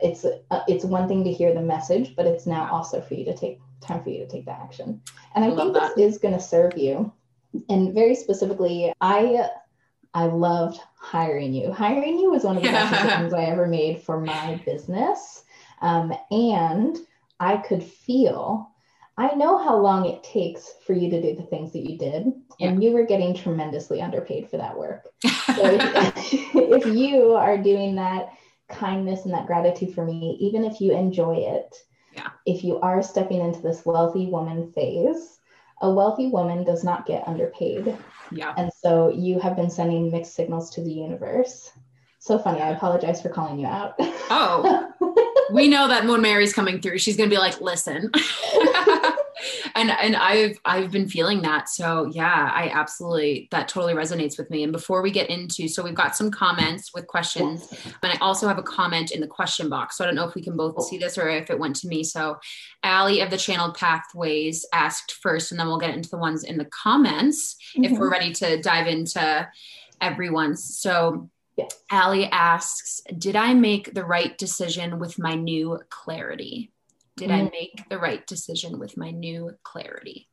[0.00, 3.26] it's uh, it's one thing to hear the message, but it's now also for you
[3.26, 5.00] to take time for you to take the action.
[5.34, 7.12] And I, I think this is going to serve you.
[7.68, 9.48] And very specifically, I
[10.14, 11.72] I loved hiring you.
[11.72, 13.02] Hiring you was one of the best Yeah.
[13.02, 15.42] decisions I ever made for my business.
[15.80, 16.96] Um, and
[17.40, 18.70] I could feel,
[19.18, 22.32] I know how long it takes for you to do the things that you did,
[22.60, 25.06] and you were getting tremendously underpaid for that work.
[25.54, 28.30] So if, if you are doing that
[28.68, 31.76] kindness and that gratitude for me, even if you enjoy it,
[32.14, 32.30] Yeah.
[32.46, 35.38] if you are stepping into this wealthy woman phase,
[35.80, 37.96] a wealthy woman does not get underpaid.
[38.30, 38.54] yeah.
[38.56, 41.72] And so you have been sending mixed signals to the universe.
[42.20, 42.60] So funny.
[42.62, 43.94] I apologize for calling you out.
[43.98, 44.90] Oh,
[45.52, 48.10] we know that when Mary's coming through, she's gonna be like, listen.
[49.74, 51.68] and and I've I've been feeling that.
[51.68, 54.62] So yeah, I absolutely that totally resonates with me.
[54.62, 57.72] And before we get into, so we've got some comments with questions,
[58.02, 59.96] and I also have a comment in the question box.
[59.96, 61.88] So I don't know if we can both see this or if it went to
[61.88, 62.04] me.
[62.04, 62.38] So
[62.82, 66.58] Allie of the Channeled Pathways asked first, and then we'll get into the ones in
[66.58, 68.12] the comments if we're mm-hmm.
[68.12, 69.48] ready to dive into
[70.00, 70.78] everyone's.
[70.78, 71.70] So Yes.
[71.90, 76.72] Allie asks, Did I make the right decision with my new clarity?
[77.16, 77.52] Did I Mm.
[77.52, 80.28] make the right decision with my new clarity?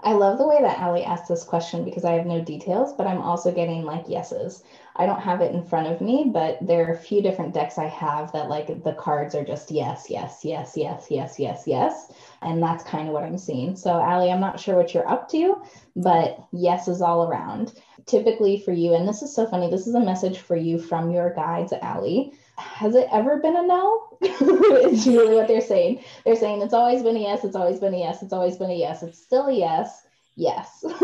[0.00, 3.06] I love the way that Allie asked this question because I have no details, but
[3.06, 4.62] I'm also getting like yeses.
[4.94, 7.78] I don't have it in front of me, but there are a few different decks
[7.78, 12.12] I have that like the cards are just yes, yes, yes, yes, yes, yes, yes.
[12.42, 13.74] And that's kind of what I'm seeing.
[13.76, 15.60] So, Allie, I'm not sure what you're up to,
[15.96, 17.74] but yes is all around.
[18.08, 21.10] Typically for you, and this is so funny, this is a message for you from
[21.10, 22.32] your guides, Allie.
[22.56, 24.08] Has it ever been a no?
[24.22, 26.02] it's really what they're saying.
[26.24, 28.70] They're saying it's always been a yes, it's always been a yes, it's always been
[28.70, 30.82] a yes, it's still a yes, yes.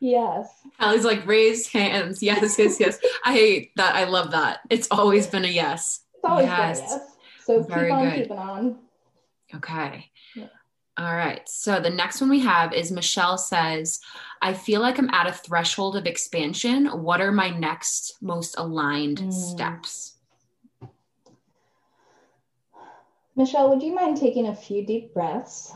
[0.00, 0.48] yes.
[0.78, 2.22] Allie's like, raise hands.
[2.22, 2.98] Yes, yes, yes.
[3.24, 3.94] I hate that.
[3.94, 4.60] I love that.
[4.70, 6.00] It's always been a yes.
[6.14, 6.80] It's always Yes.
[6.80, 7.10] been a yes.
[7.44, 8.16] So Very keep on good.
[8.22, 8.78] keeping on.
[9.54, 10.10] Okay.
[10.34, 10.46] Yeah.
[10.96, 11.46] All right.
[11.48, 14.00] So the next one we have is Michelle says,
[14.40, 16.86] I feel like I'm at a threshold of expansion.
[16.86, 19.32] What are my next most aligned Mm.
[19.32, 20.18] steps?
[23.34, 25.72] Michelle, would you mind taking a few deep breaths?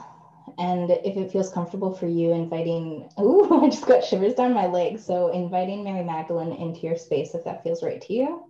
[0.56, 4.66] And if it feels comfortable for you, inviting, ooh, I just got shivers down my
[4.66, 5.04] legs.
[5.04, 8.44] So inviting Mary Magdalene into your space if that feels right to you.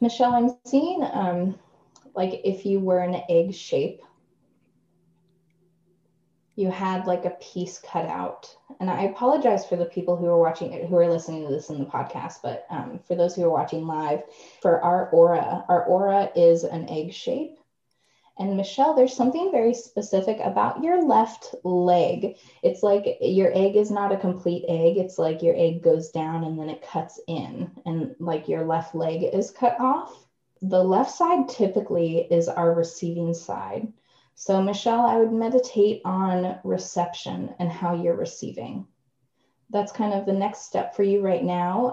[0.00, 1.58] Michelle, I'm seeing um,
[2.14, 4.02] like if you were an egg shape,
[6.60, 8.54] you had like a piece cut out.
[8.80, 11.70] And I apologize for the people who are watching, it who are listening to this
[11.70, 14.22] in the podcast, but um, for those who are watching live,
[14.60, 17.58] for our aura, our aura is an egg shape.
[18.38, 22.36] And Michelle, there's something very specific about your left leg.
[22.62, 24.96] It's like your egg is not a complete egg.
[24.96, 28.94] It's like your egg goes down and then it cuts in, and like your left
[28.94, 30.26] leg is cut off.
[30.62, 33.92] The left side typically is our receiving side.
[34.42, 38.86] So, Michelle, I would meditate on reception and how you're receiving.
[39.68, 41.92] that's kind of the next step for you right now.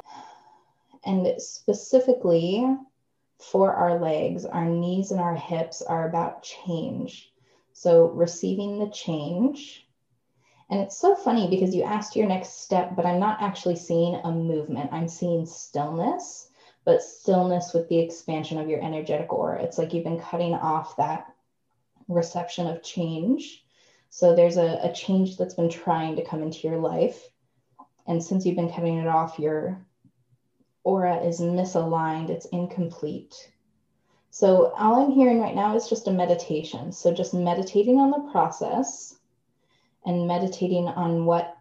[1.05, 2.65] And specifically
[3.37, 7.33] for our legs, our knees and our hips are about change.
[7.73, 9.85] So receiving the change.
[10.69, 14.21] And it's so funny because you asked your next step, but I'm not actually seeing
[14.23, 14.93] a movement.
[14.93, 16.49] I'm seeing stillness,
[16.85, 19.61] but stillness with the expansion of your energetic aura.
[19.61, 21.33] It's like you've been cutting off that
[22.07, 23.63] reception of change.
[24.09, 27.21] So there's a, a change that's been trying to come into your life.
[28.07, 29.85] And since you've been cutting it off, your
[30.83, 33.51] aura is misaligned, it's incomplete.
[34.29, 36.91] So all I'm hearing right now is just a meditation.
[36.91, 39.15] So just meditating on the process
[40.05, 41.57] and meditating on what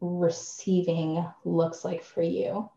[0.00, 2.68] receiving looks like for you.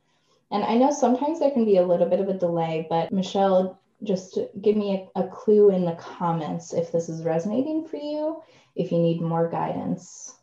[0.51, 3.79] And I know sometimes there can be a little bit of a delay, but Michelle,
[4.05, 8.41] just give me a, a, clue in the comments if this is resonating for you,
[8.75, 10.35] if you need more guidance.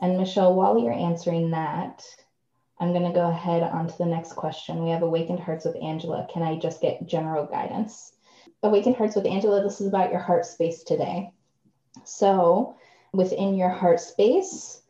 [0.00, 2.04] And Michelle, while you're answering that,
[2.78, 4.84] I'm going to go ahead on to the next question.
[4.84, 6.26] We have Awakened Hearts with Angela.
[6.32, 8.12] Can I just get general guidance?
[8.62, 11.30] Awakened Hearts with Angela, this is about your heart space today.
[12.04, 12.76] So,
[13.12, 14.82] within your heart space,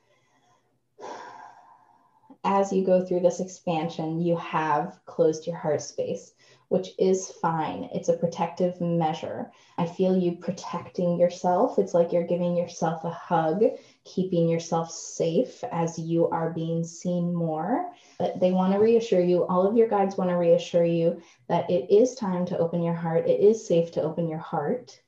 [2.45, 6.33] as you go through this expansion, you have closed your heart space
[6.69, 7.89] which is fine.
[7.95, 9.53] It's a protective measure.
[9.79, 11.79] I feel you protecting yourself.
[11.79, 13.63] It's like you're giving yourself a hug,
[14.05, 17.93] keeping yourself safe as you are being seen more.
[18.19, 21.71] But they want to reassure you, all of your guides want to reassure you that
[21.71, 23.29] it is time to open your heart.
[23.29, 25.01] It is safe to open your heart.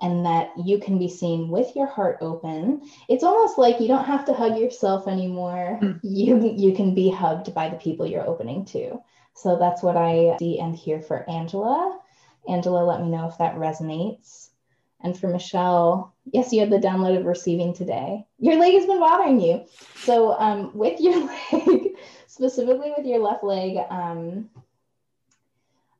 [0.00, 2.82] And that you can be seen with your heart open.
[3.08, 5.80] It's almost like you don't have to hug yourself anymore.
[5.82, 5.98] Mm.
[6.04, 9.00] You you can be hugged by the people you're opening to.
[9.38, 12.00] So that's what I see and hear for Angela.
[12.48, 14.48] Angela, let me know if that resonates.
[15.00, 18.26] And for Michelle, yes, you had the download of receiving today.
[18.40, 19.64] Your leg has been bothering you.
[19.98, 21.90] So um, with your leg,
[22.26, 24.50] specifically with your left leg, um,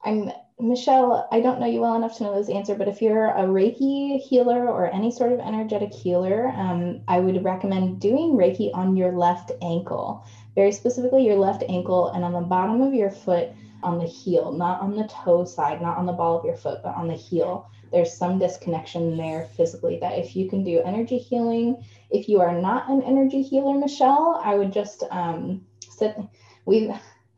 [0.05, 1.29] I'm Michelle.
[1.31, 4.21] I don't know you well enough to know this answer, but if you're a Reiki
[4.21, 9.13] healer or any sort of energetic healer, um, I would recommend doing Reiki on your
[9.13, 10.25] left ankle
[10.59, 13.51] very specifically your left ankle and on the bottom of your foot
[13.85, 16.81] on the heel, not on the toe side, not on the ball of your foot,
[16.83, 17.71] but on the heel.
[17.93, 22.61] There's some disconnection there physically that if you can do energy healing, if you are
[22.61, 26.19] not an energy healer, Michelle, I would just um, set,
[26.67, 26.93] we,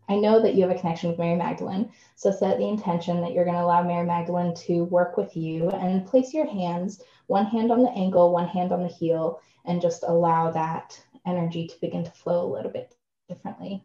[0.08, 1.92] I know that you have a connection with Mary Magdalene.
[2.16, 5.68] So set the intention that you're going to allow Mary Magdalene to work with you
[5.68, 9.82] and place your hands, one hand on the ankle, one hand on the heel, and
[9.82, 12.96] just allow that energy to begin to flow a little bit
[13.30, 13.82] differently.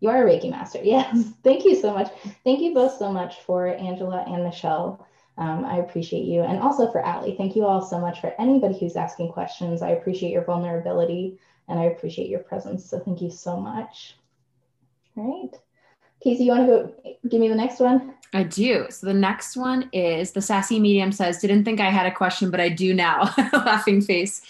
[0.00, 0.80] You are a Reiki master.
[0.84, 1.32] Yes.
[1.42, 2.12] Thank you so much.
[2.44, 5.06] Thank you both so much for Angela and Michelle.
[5.38, 6.42] Um, I appreciate you.
[6.42, 7.34] And also for Allie.
[7.36, 9.82] Thank you all so much for anybody who's asking questions.
[9.82, 12.88] I appreciate your vulnerability and I appreciate your presence.
[12.88, 14.16] So thank you so much.
[15.16, 15.60] All right.
[16.22, 18.14] Casey, you want to go give me the next one?
[18.32, 18.86] I do.
[18.90, 22.50] So the next one is the sassy medium says, Didn't think I had a question,
[22.50, 23.32] but I do now.
[23.52, 24.42] Laughing face.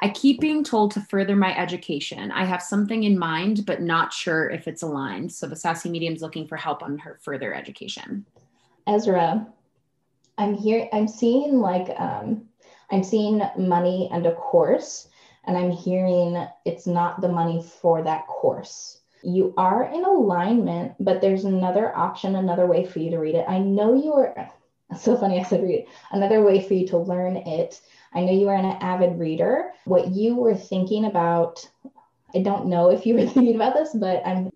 [0.00, 2.30] I keep being told to further my education.
[2.30, 5.32] I have something in mind, but not sure if it's aligned.
[5.32, 8.26] So the sassy medium's looking for help on her further education.
[8.86, 9.46] Ezra,
[10.38, 12.48] I'm here, I'm seeing like um
[12.90, 15.08] I'm seeing money and a course,
[15.44, 21.20] and I'm hearing it's not the money for that course you are in alignment, but
[21.20, 23.44] there's another option, another way for you to read it.
[23.48, 24.50] I know you are
[24.98, 27.80] so funny I said read another way for you to learn it.
[28.14, 29.70] I know you are an avid reader.
[29.84, 31.68] What you were thinking about,
[32.34, 34.50] I don't know if you were thinking about this, but I'm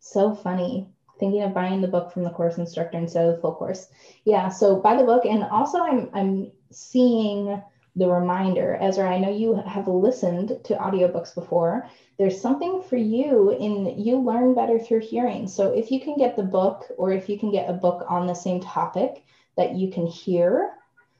[0.00, 3.54] so funny thinking of buying the book from the course instructor instead of the full
[3.54, 3.88] course.
[4.24, 7.62] Yeah, so buy the book and also I'm I'm seeing
[7.96, 8.76] the reminder.
[8.80, 11.88] Ezra, I know you have listened to audiobooks before.
[12.18, 15.46] There's something for you in you learn better through hearing.
[15.46, 18.26] So if you can get the book or if you can get a book on
[18.26, 19.24] the same topic
[19.56, 20.72] that you can hear,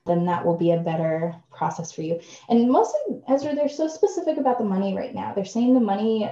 [0.04, 2.20] then that will be a better process for you.
[2.48, 5.32] And mostly, Ezra, they're so specific about the money right now.
[5.32, 6.30] They're saying the money,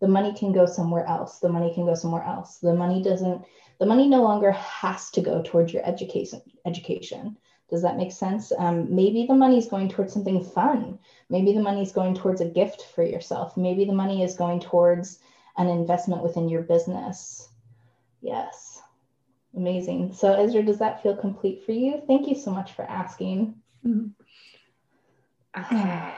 [0.00, 1.40] the money can go somewhere else.
[1.40, 2.58] The money can go somewhere else.
[2.58, 3.44] The money doesn't,
[3.80, 7.36] the money no longer has to go towards your education education
[7.72, 8.52] does that make sense?
[8.58, 10.98] Um, maybe the money is going towards something fun.
[11.30, 13.56] Maybe the money is going towards a gift for yourself.
[13.56, 15.20] Maybe the money is going towards
[15.56, 17.48] an investment within your business.
[18.20, 18.82] Yes.
[19.56, 20.12] Amazing.
[20.12, 22.02] So, Ezra, does that feel complete for you?
[22.06, 23.54] Thank you so much for asking.
[23.86, 24.08] Mm-hmm.
[25.58, 26.12] Okay.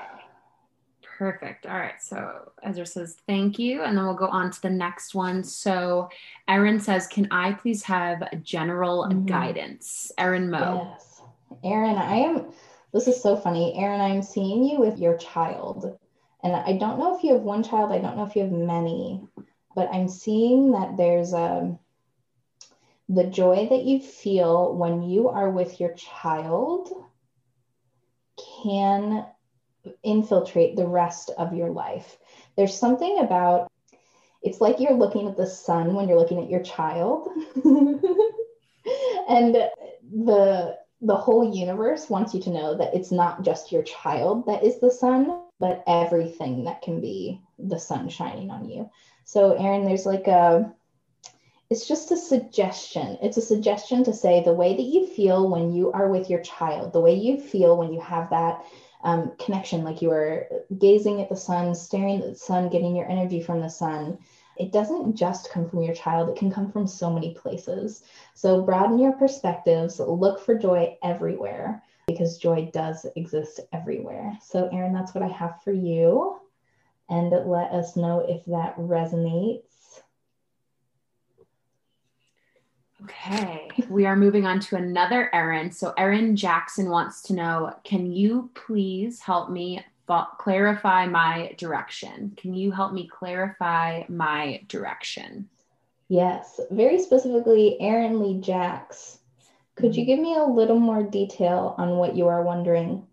[1.03, 1.67] Perfect.
[1.67, 2.03] All right.
[2.03, 3.83] So Ezra says, thank you.
[3.83, 5.45] And then we'll go on to the next one.
[5.45, 6.09] So
[6.49, 9.27] Erin says, can I please have general mm-hmm.
[9.27, 10.11] guidance?
[10.19, 10.91] Erin Mo.
[10.93, 11.14] Yes.
[11.63, 12.53] Erin, I am,
[12.93, 13.75] this is so funny.
[13.77, 15.99] Erin, I'm seeing you with your child.
[16.43, 18.53] And I don't know if you have one child, I don't know if you have
[18.53, 19.27] many,
[19.75, 21.79] but I'm seeing that there's a um,
[23.09, 26.89] the joy that you feel when you are with your child
[28.63, 29.27] can
[30.03, 32.17] infiltrate the rest of your life.
[32.57, 33.71] There's something about
[34.43, 37.29] it's like you're looking at the sun when you're looking at your child.
[39.29, 44.47] and the the whole universe wants you to know that it's not just your child
[44.47, 48.91] that is the sun, but everything that can be the sun shining on you.
[49.25, 50.73] So, Erin, there's like a,
[51.69, 53.19] it's just a suggestion.
[53.23, 56.41] It's a suggestion to say the way that you feel when you are with your
[56.41, 58.65] child, the way you feel when you have that
[59.03, 60.47] um, connection, like you are
[60.79, 64.19] gazing at the sun, staring at the sun, getting your energy from the sun.
[64.57, 68.05] It doesn't just come from your child, it can come from so many places.
[68.35, 74.39] So, broaden your perspectives, look for joy everywhere because joy does exist everywhere.
[74.43, 76.41] So, Erin, that's what I have for you.
[77.11, 79.63] And let us know if that resonates.
[83.03, 85.71] Okay, we are moving on to another Erin.
[85.71, 92.33] So, Erin Jackson wants to know Can you please help me clarify my direction?
[92.37, 95.49] Can you help me clarify my direction?
[96.09, 99.19] Yes, very specifically, Erin Lee Jacks.
[99.77, 100.11] Could you mm-hmm.
[100.11, 103.07] give me a little more detail on what you are wondering?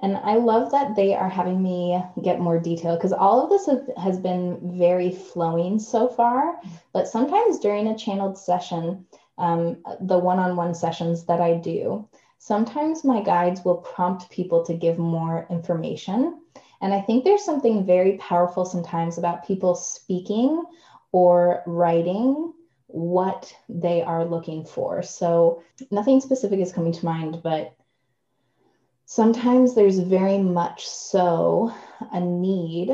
[0.00, 3.66] And I love that they are having me get more detail because all of this
[3.66, 6.60] have, has been very flowing so far.
[6.92, 9.06] But sometimes during a channeled session,
[9.38, 12.06] um, the one on one sessions that I do,
[12.44, 16.42] sometimes my guides will prompt people to give more information.
[16.82, 20.62] And I think there's something very powerful sometimes about people speaking
[21.10, 22.52] or writing
[22.88, 25.02] what they are looking for.
[25.02, 27.74] So nothing specific is coming to mind, but
[29.06, 31.72] sometimes there's very much so
[32.12, 32.90] a need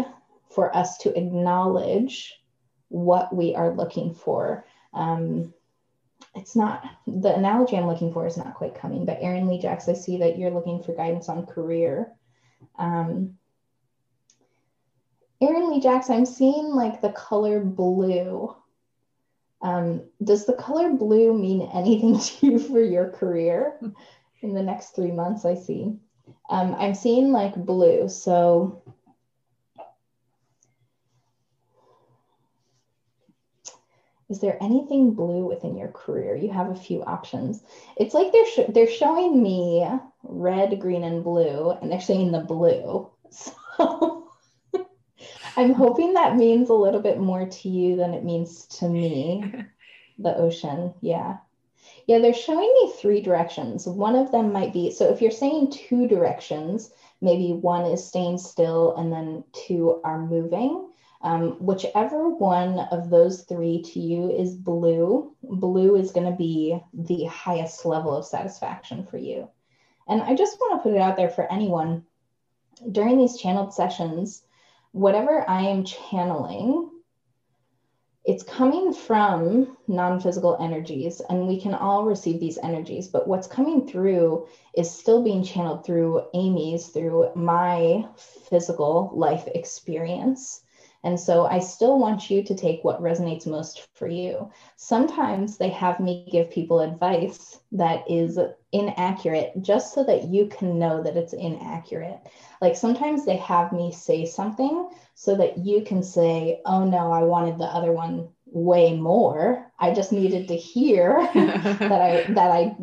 [0.49, 2.41] for us to acknowledge
[2.87, 4.65] what we are looking for.
[4.95, 5.53] Um,
[6.35, 9.89] it's not the analogy I'm looking for is not quite coming, but Erin Lee Jacks,
[9.89, 12.13] I see that you're looking for guidance on career.
[12.79, 13.39] Um,
[15.41, 18.55] Erin Lee Jacks, I'm seeing like the color blue.
[19.63, 23.81] Um, does the color blue mean anything to you for your career
[24.43, 25.45] in the next three months?
[25.45, 25.97] I see.
[26.49, 28.09] Um, I'm seeing like blue.
[28.09, 28.83] So
[34.31, 36.37] is there anything blue within your career?
[36.37, 37.63] You have a few options.
[37.97, 39.87] It's like they're sh- they're showing me
[40.23, 43.11] red, green, and blue, and they're saying the blue.
[43.33, 44.27] So
[45.57, 49.53] I'm hoping that means a little bit more to you than it means to me.
[50.19, 51.39] the ocean, yeah.
[52.07, 53.87] Yeah, they're showing me three directions.
[53.87, 58.39] One of them might be so if you're saying two directions, maybe one is staying
[58.39, 60.90] still and then two are moving.
[61.23, 66.81] Um, whichever one of those three to you is blue, blue is going to be
[66.95, 69.51] the highest level of satisfaction for you.
[70.09, 72.05] And I just want to put it out there for anyone
[72.91, 74.43] during these channeled sessions,
[74.93, 76.91] whatever I am channeling,
[78.25, 83.09] it's coming from non physical energies, and we can all receive these energies.
[83.09, 90.63] But what's coming through is still being channeled through Amy's, through my physical life experience.
[91.03, 94.51] And so I still want you to take what resonates most for you.
[94.77, 98.39] Sometimes they have me give people advice that is
[98.73, 102.21] inaccurate just so that you can know that it's inaccurate.
[102.61, 107.23] Like sometimes they have me say something so that you can say, oh no, I
[107.23, 109.73] wanted the other one way more.
[109.79, 112.77] I just needed to hear that I, that I,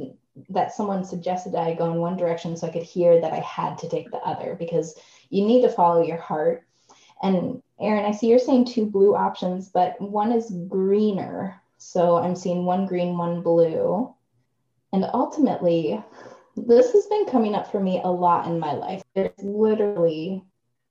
[0.49, 3.77] that someone suggested I go in one direction so I could hear that I had
[3.79, 4.95] to take the other because
[5.29, 6.66] you need to follow your heart.
[7.21, 11.61] And Erin, I see you're saying two blue options, but one is greener.
[11.77, 14.13] So I'm seeing one green, one blue.
[14.93, 16.01] And ultimately,
[16.55, 19.03] this has been coming up for me a lot in my life.
[19.13, 20.43] There's literally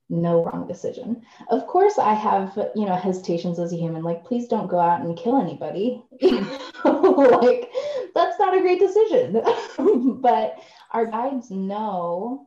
[0.08, 1.22] no wrong decision.
[1.48, 5.00] Of course, I have, you know, hesitations as a human, like, please don't go out
[5.00, 6.04] and kill anybody.
[6.22, 7.70] like,
[8.14, 9.42] that's not a great decision.
[10.20, 10.58] but
[10.92, 12.45] our guides know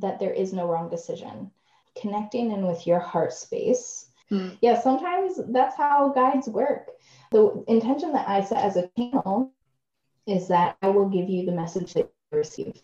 [0.00, 1.50] that there is no wrong decision
[2.00, 4.10] connecting in with your heart space.
[4.30, 4.56] Mm.
[4.60, 6.90] Yeah, sometimes that's how guides work.
[7.30, 9.52] The intention that I set as a channel
[10.26, 12.82] is that I will give you the message that you receive.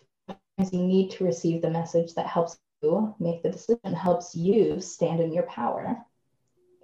[0.71, 5.19] You need to receive the message that helps you make the decision, helps you stand
[5.19, 5.97] in your power.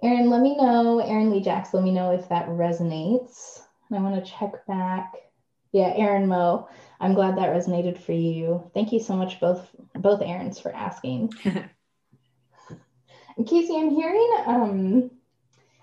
[0.02, 3.62] Erin, let me know, Erin Lee Jacks, let me know if that resonates.
[3.88, 5.14] And I want to check back.
[5.72, 6.68] Yeah, Erin Mo,
[7.00, 8.70] I'm glad that resonated for you.
[8.74, 11.32] Thank you so much, both both Erins, for asking.
[13.46, 15.10] Casey, I'm hearing, um,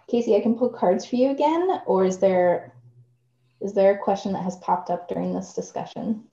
[0.08, 2.74] Casey, I can pull cards for you again, or is there
[3.62, 6.24] is there a question that has popped up during this discussion?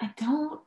[0.00, 0.60] I don't.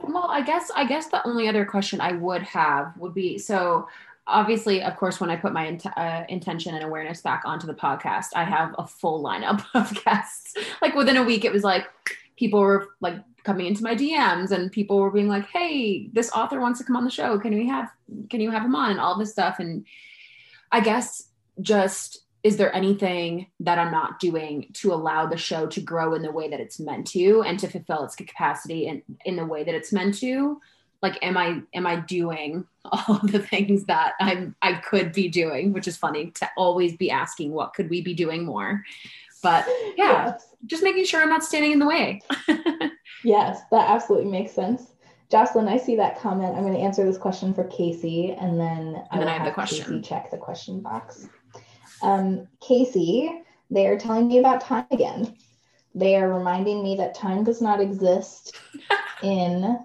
[0.00, 3.88] Well, I guess I guess the only other question I would have would be so
[4.26, 8.28] obviously, of course, when I put my uh, intention and awareness back onto the podcast,
[8.34, 10.54] I have a full lineup of guests.
[10.80, 11.86] Like within a week, it was like
[12.36, 16.60] people were like coming into my DMs and people were being like, "Hey, this author
[16.60, 17.38] wants to come on the show.
[17.38, 17.90] Can we have
[18.30, 19.58] can you have him on?" and all this stuff.
[19.58, 19.86] And
[20.70, 21.28] I guess
[21.60, 26.22] just is there anything that I'm not doing to allow the show to grow in
[26.22, 29.62] the way that it's meant to and to fulfill its capacity in, in the way
[29.62, 30.60] that it's meant to?
[31.02, 35.72] Like, am I am I doing all the things that I'm I could be doing,
[35.72, 38.84] which is funny to always be asking what could we be doing more.
[39.42, 40.54] But yeah, yes.
[40.66, 42.22] just making sure I'm not standing in the way.
[43.24, 44.92] yes, that absolutely makes sense.
[45.30, 46.54] Jocelyn, I see that comment.
[46.54, 49.46] I'm going to answer this question for Casey, and then and then I have, have
[49.46, 49.86] the question.
[49.86, 51.28] Casey check the question box.
[52.02, 55.36] Um, Casey, they are telling me about time again.
[55.94, 58.56] They are reminding me that time does not exist
[59.22, 59.78] in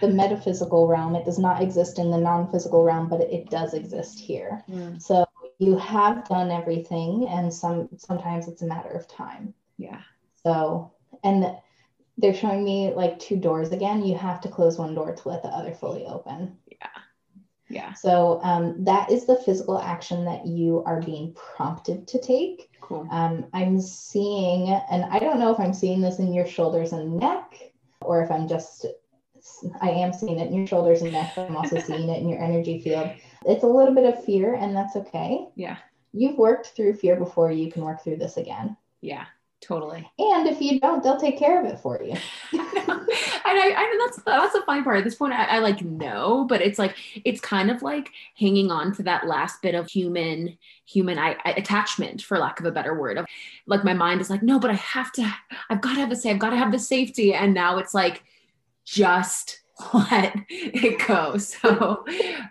[0.00, 1.14] the metaphysical realm.
[1.14, 4.62] It does not exist in the non physical realm, but it does exist here.
[4.70, 5.00] Mm.
[5.00, 5.26] So
[5.58, 9.54] you have done everything, and some sometimes it's a matter of time.
[9.76, 10.00] Yeah.
[10.42, 10.92] So,
[11.24, 11.56] and
[12.16, 14.04] they're showing me like two doors again.
[14.04, 16.56] You have to close one door to let the other fully open.
[16.66, 16.88] Yeah.
[17.68, 17.92] Yeah.
[17.92, 22.70] So um, that is the physical action that you are being prompted to take.
[22.80, 23.06] Cool.
[23.10, 27.18] Um, I'm seeing, and I don't know if I'm seeing this in your shoulders and
[27.18, 28.86] neck, or if I'm just,
[29.80, 31.36] I am seeing it in your shoulders and neck.
[31.36, 33.10] I'm also seeing it in your energy field.
[33.46, 35.46] It's a little bit of fear, and that's okay.
[35.54, 35.76] Yeah.
[36.12, 37.50] You've worked through fear before.
[37.50, 38.76] You can work through this again.
[39.00, 39.26] Yeah.
[39.60, 40.08] Totally.
[40.18, 42.12] And if you don't, they'll take care of it for you.
[42.12, 42.20] and
[43.44, 44.98] I, I mean that's that's the funny part.
[44.98, 46.94] At this point, I, I like know, but it's like
[47.24, 51.50] it's kind of like hanging on to that last bit of human human I, I,
[51.52, 53.18] attachment, for lack of a better word.
[53.18, 53.26] Of
[53.66, 55.28] like my mind is like, no, but I have to.
[55.70, 56.30] I've got to have the say.
[56.30, 57.34] I've got to have the safety.
[57.34, 58.22] And now it's like,
[58.88, 59.60] just
[59.94, 61.36] let it go.
[61.36, 62.04] So,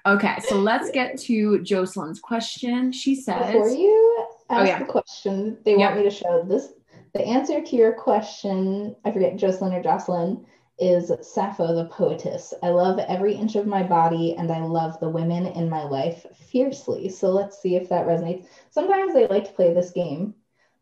[0.06, 2.92] okay, so let's get to Jocelyn's question.
[2.92, 4.80] She says, before you oh, ask oh, yeah.
[4.80, 5.92] the question, they yep.
[5.92, 6.70] want me to show this
[7.14, 10.46] the answer to your question, I forget Jocelyn or Jocelyn,
[10.80, 12.54] is Sappho the poetess.
[12.62, 16.28] I love every inch of my body and I love the women in my life
[16.36, 17.10] fiercely.
[17.10, 18.46] So let's see if that resonates.
[18.70, 20.36] Sometimes they like to play this game.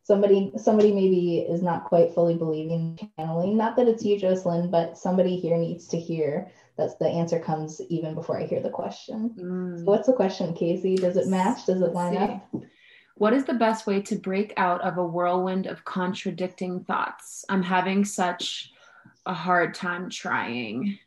[0.06, 3.58] Somebody somebody maybe is not quite fully believing channeling.
[3.58, 7.82] Not that it's you, Jocelyn, but somebody here needs to hear that the answer comes
[7.90, 9.34] even before I hear the question.
[9.36, 9.80] Mm.
[9.80, 10.96] So what's the question, Casey?
[10.96, 11.66] Does it match?
[11.66, 12.54] Does it line up?
[13.16, 17.46] What is the best way to break out of a whirlwind of contradicting thoughts?
[17.50, 18.72] I'm having such
[19.26, 21.00] a hard time trying.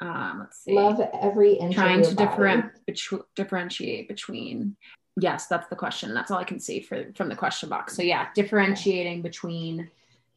[0.00, 0.74] Um, let's see.
[0.74, 4.76] Love every inch trying to different, betru- differentiate between.
[5.20, 6.14] Yes, that's the question.
[6.14, 7.96] That's all I can see for from the question box.
[7.96, 9.90] So yeah, differentiating between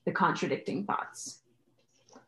[0.05, 1.41] the contradicting thoughts.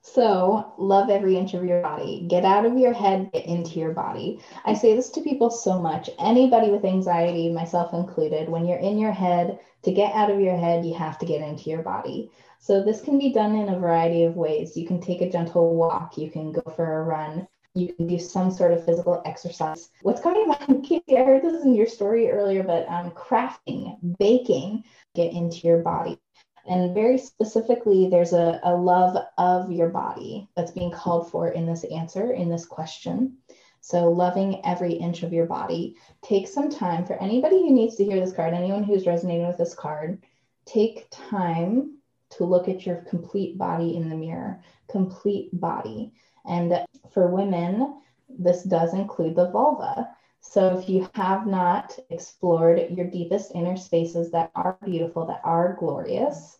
[0.05, 2.25] So, love every inch of your body.
[2.27, 4.41] Get out of your head, get into your body.
[4.65, 6.09] I say this to people so much.
[6.19, 10.57] Anybody with anxiety, myself included, when you're in your head, to get out of your
[10.57, 12.29] head, you have to get into your body.
[12.59, 14.75] So, this can be done in a variety of ways.
[14.75, 18.19] You can take a gentle walk, you can go for a run, you can do
[18.19, 19.89] some sort of physical exercise.
[20.01, 24.83] What's coming about, Katie, I heard this in your story earlier, but um, crafting, baking,
[25.15, 26.19] get into your body.
[26.65, 31.65] And very specifically, there's a, a love of your body that's being called for in
[31.65, 33.37] this answer, in this question.
[33.81, 35.97] So, loving every inch of your body.
[36.21, 39.57] Take some time for anybody who needs to hear this card, anyone who's resonating with
[39.57, 40.23] this card,
[40.65, 41.97] take time
[42.29, 46.13] to look at your complete body in the mirror, complete body.
[46.45, 50.09] And for women, this does include the vulva.
[50.41, 55.77] So if you have not explored your deepest inner spaces that are beautiful, that are
[55.79, 56.57] glorious,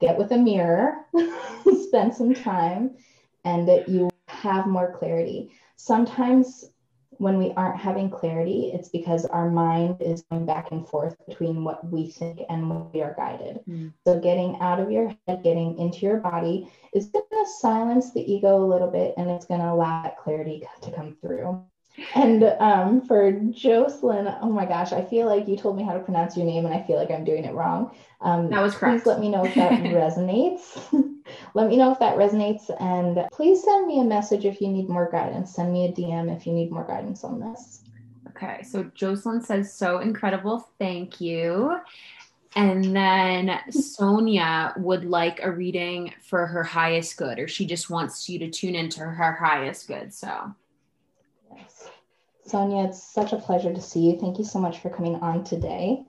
[0.00, 1.06] get with a mirror,
[1.84, 2.96] spend some time,
[3.44, 5.50] and that you have more clarity.
[5.76, 6.64] Sometimes
[7.20, 11.64] when we aren't having clarity, it's because our mind is going back and forth between
[11.64, 13.60] what we think and what we are guided.
[13.68, 13.92] Mm.
[14.06, 18.32] So, getting out of your head, getting into your body is going to silence the
[18.32, 21.62] ego a little bit and it's going to allow that clarity to come through.
[22.14, 26.00] And um, for Jocelyn, oh my gosh, I feel like you told me how to
[26.00, 27.94] pronounce your name and I feel like I'm doing it wrong.
[28.22, 29.02] Um, that was correct.
[29.02, 30.78] Please let me know if that resonates.
[31.54, 32.70] let me know if that resonates.
[32.80, 35.54] And please send me a message if you need more guidance.
[35.54, 37.82] Send me a DM if you need more guidance on this.
[38.28, 40.68] Okay, so Jocelyn says, so incredible.
[40.78, 41.78] Thank you.
[42.56, 48.28] And then Sonia would like a reading for her highest good, or she just wants
[48.28, 50.12] you to tune into her highest good.
[50.12, 50.54] So
[51.54, 51.88] Yes.
[52.44, 54.18] Sonia, it's such a pleasure to see you.
[54.18, 56.04] Thank you so much for coming on today.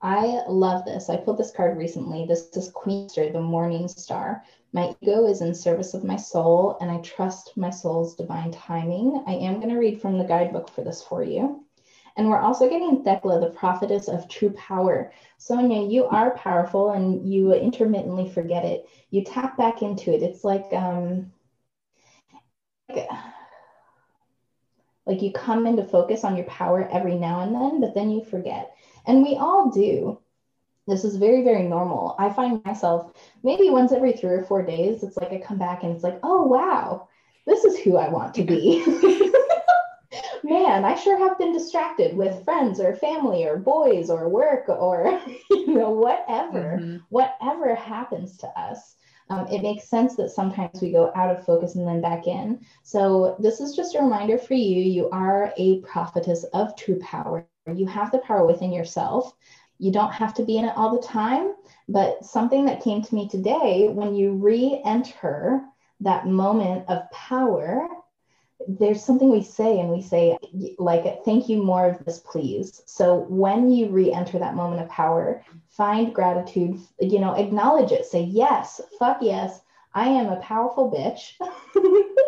[0.00, 1.08] I love this.
[1.08, 2.26] I pulled this card recently.
[2.26, 4.42] This is Queen Esther, the Morning Star.
[4.72, 9.22] My ego is in service of my soul, and I trust my soul's divine timing.
[9.26, 11.66] I am going to read from the guidebook for this for you.
[12.16, 15.12] And we're also getting Thecla, the prophetess of true power.
[15.38, 18.86] Sonia, you are powerful and you intermittently forget it.
[19.10, 20.22] You tap back into it.
[20.22, 21.32] It's like, um,
[22.88, 23.08] like,
[25.06, 28.24] like you come into focus on your power every now and then, but then you
[28.24, 28.74] forget.
[29.06, 30.18] And we all do.
[30.86, 32.16] This is very, very normal.
[32.18, 33.12] I find myself
[33.42, 36.18] maybe once every three or four days, it's like I come back and it's like,
[36.22, 37.08] oh, wow,
[37.46, 38.84] this is who I want to be.
[40.44, 45.20] Man, I sure have been distracted with friends or family or boys or work or,
[45.50, 46.96] you know, whatever, mm-hmm.
[47.10, 48.96] whatever happens to us.
[49.30, 52.60] Um, it makes sense that sometimes we go out of focus and then back in.
[52.82, 57.46] So, this is just a reminder for you you are a prophetess of true power.
[57.72, 59.32] You have the power within yourself.
[59.82, 61.54] You don't have to be in it all the time.
[61.88, 65.60] But something that came to me today when you re enter
[66.00, 67.88] that moment of power,
[68.68, 70.38] there's something we say and we say
[70.78, 72.82] like thank you more of this please.
[72.86, 78.06] So when you re-enter that moment of power find gratitude you know acknowledge it.
[78.06, 79.60] Say yes fuck yes
[79.94, 81.34] i am a powerful bitch.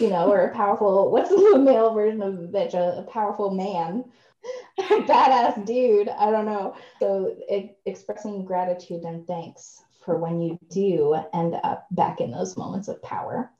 [0.00, 2.74] You know or a powerful what's the male version of a bitch?
[2.74, 4.04] A, a powerful man
[4.78, 6.08] badass dude.
[6.08, 6.74] I don't know.
[6.98, 12.56] So it, expressing gratitude and thanks for when you do end up back in those
[12.56, 13.50] moments of power.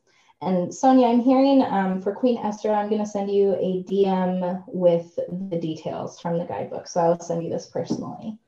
[0.43, 4.64] And Sonia, I'm hearing um, for Queen Esther, I'm going to send you a DM
[4.68, 6.89] with the details from the guidebook.
[6.89, 8.39] So I'll send you this personally.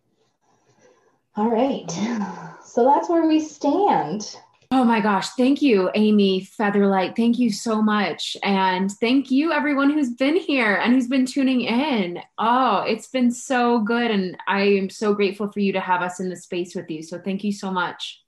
[1.36, 1.90] All right.
[2.64, 4.34] So that's where we stand.
[4.74, 5.28] Oh my gosh.
[5.28, 7.14] Thank you, Amy Featherlight.
[7.14, 8.38] Thank you so much.
[8.42, 12.22] And thank you, everyone who's been here and who's been tuning in.
[12.38, 14.10] Oh, it's been so good.
[14.10, 17.02] And I am so grateful for you to have us in the space with you.
[17.02, 18.22] So thank you so much.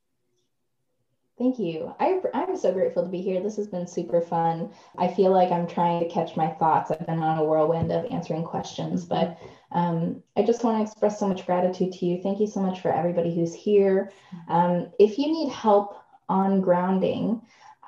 [1.38, 1.94] Thank you.
[1.98, 3.42] I, I'm so grateful to be here.
[3.42, 4.70] This has been super fun.
[4.98, 6.90] I feel like I'm trying to catch my thoughts.
[6.90, 9.38] I've been on a whirlwind of answering questions, but
[9.72, 12.22] um, I just want to express so much gratitude to you.
[12.22, 14.12] Thank you so much for everybody who's here.
[14.48, 17.42] Um, if you need help on grounding.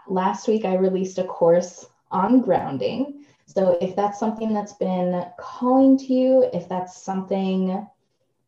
[0.08, 3.24] Last week, I released a course on grounding.
[3.46, 7.86] So, if that's something that's been calling to you, if that's something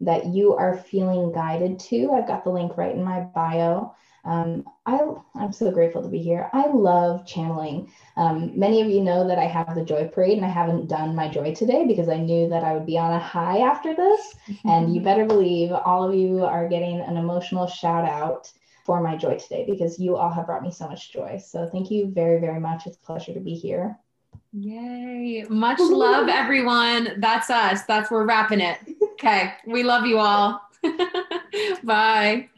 [0.01, 3.95] that you are feeling guided to, I've got the link right in my bio.
[4.25, 5.01] Um, I,
[5.35, 6.51] I'm so grateful to be here.
[6.53, 7.91] I love channeling.
[8.17, 11.15] Um, many of you know that I have the joy parade and I haven't done
[11.15, 14.35] my joy today because I knew that I would be on a high after this.
[14.65, 18.53] and you better believe all of you are getting an emotional shout out
[18.89, 21.37] for my joy today because you all have brought me so much joy.
[21.37, 22.87] So thank you very, very much.
[22.87, 23.99] It's a pleasure to be here.
[24.55, 25.45] Yay.
[25.51, 27.21] Much love, everyone.
[27.21, 27.83] That's us.
[27.83, 28.79] That's we're wrapping it.
[29.13, 29.53] Okay.
[29.67, 30.63] We love you all.
[31.85, 32.49] Bye.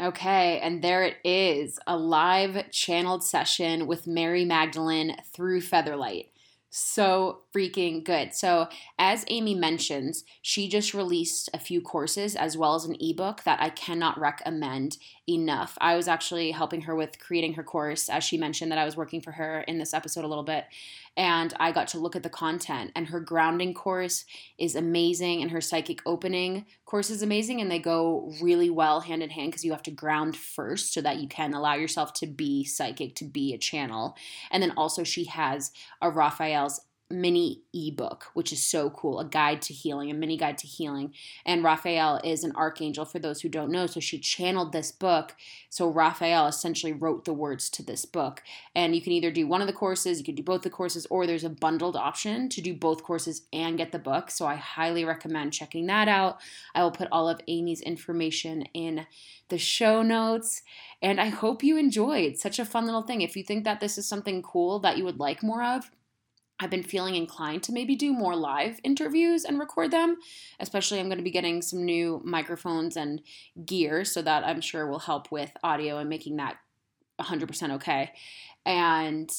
[0.00, 6.28] Okay, and there it is a live channeled session with Mary Magdalene through Featherlight
[6.70, 8.32] so freaking good.
[8.32, 8.68] So,
[8.98, 13.60] as Amy mentions, she just released a few courses as well as an ebook that
[13.60, 14.96] I cannot recommend
[15.34, 15.76] enough.
[15.80, 18.96] I was actually helping her with creating her course, as she mentioned that I was
[18.96, 20.66] working for her in this episode a little bit
[21.16, 22.92] and I got to look at the content.
[22.94, 24.24] And her grounding course
[24.58, 29.22] is amazing, and her psychic opening course is amazing, and they go really well hand
[29.22, 32.26] in hand because you have to ground first so that you can allow yourself to
[32.26, 34.16] be psychic, to be a channel.
[34.50, 36.80] And then also, she has a Raphael's
[37.10, 41.12] mini ebook, which is so cool a guide to healing, a mini guide to healing.
[41.44, 43.86] And Raphael is an archangel for those who don't know.
[43.86, 45.34] So she channeled this book.
[45.68, 48.42] So Raphael essentially wrote the words to this book.
[48.74, 51.06] And you can either do one of the courses, you can do both the courses,
[51.10, 54.30] or there's a bundled option to do both courses and get the book.
[54.30, 56.40] So I highly recommend checking that out.
[56.74, 59.06] I will put all of Amy's information in
[59.48, 60.62] the show notes.
[61.02, 62.36] And I hope you enjoyed.
[62.36, 63.22] Such a fun little thing.
[63.22, 65.90] If you think that this is something cool that you would like more of,
[66.60, 70.18] I've been feeling inclined to maybe do more live interviews and record them.
[70.60, 73.22] Especially, I'm going to be getting some new microphones and
[73.64, 76.58] gear, so that I'm sure will help with audio and making that
[77.20, 78.12] 100% okay.
[78.66, 79.30] And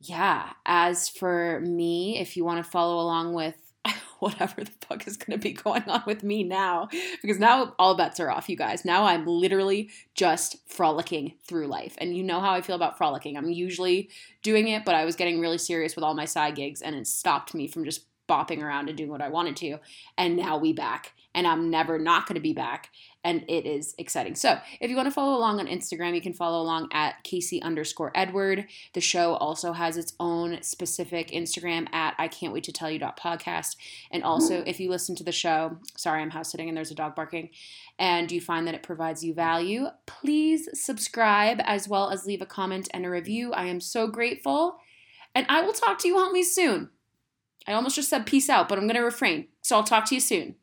[0.00, 3.54] yeah, as for me, if you want to follow along with
[4.18, 6.88] whatever the fuck is going to be going on with me now.
[7.20, 8.84] Because now all bets are off, you guys.
[8.84, 11.94] Now I'm literally just frolicking through life.
[11.98, 13.36] And you know how I feel about frolicking.
[13.36, 14.10] I'm usually
[14.42, 17.06] doing it, but I was getting really serious with all my side gigs and it
[17.06, 19.78] stopped me from just bopping around and doing what I wanted to.
[20.16, 22.90] And now we back and I'm never not going to be back.
[23.24, 24.34] And it is exciting.
[24.34, 27.62] So, if you want to follow along on Instagram, you can follow along at Casey
[27.62, 28.66] underscore Edward.
[28.94, 32.98] The show also has its own specific Instagram at I can't wait to tell you
[32.98, 33.76] podcast.
[34.10, 36.96] And also, if you listen to the show, sorry, I'm house sitting and there's a
[36.96, 37.50] dog barking,
[37.98, 42.46] and you find that it provides you value, please subscribe as well as leave a
[42.46, 43.52] comment and a review.
[43.52, 44.78] I am so grateful.
[45.34, 46.90] And I will talk to you homies soon.
[47.66, 49.48] I almost just said peace out, but I'm going to refrain.
[49.62, 50.56] So I'll talk to you soon.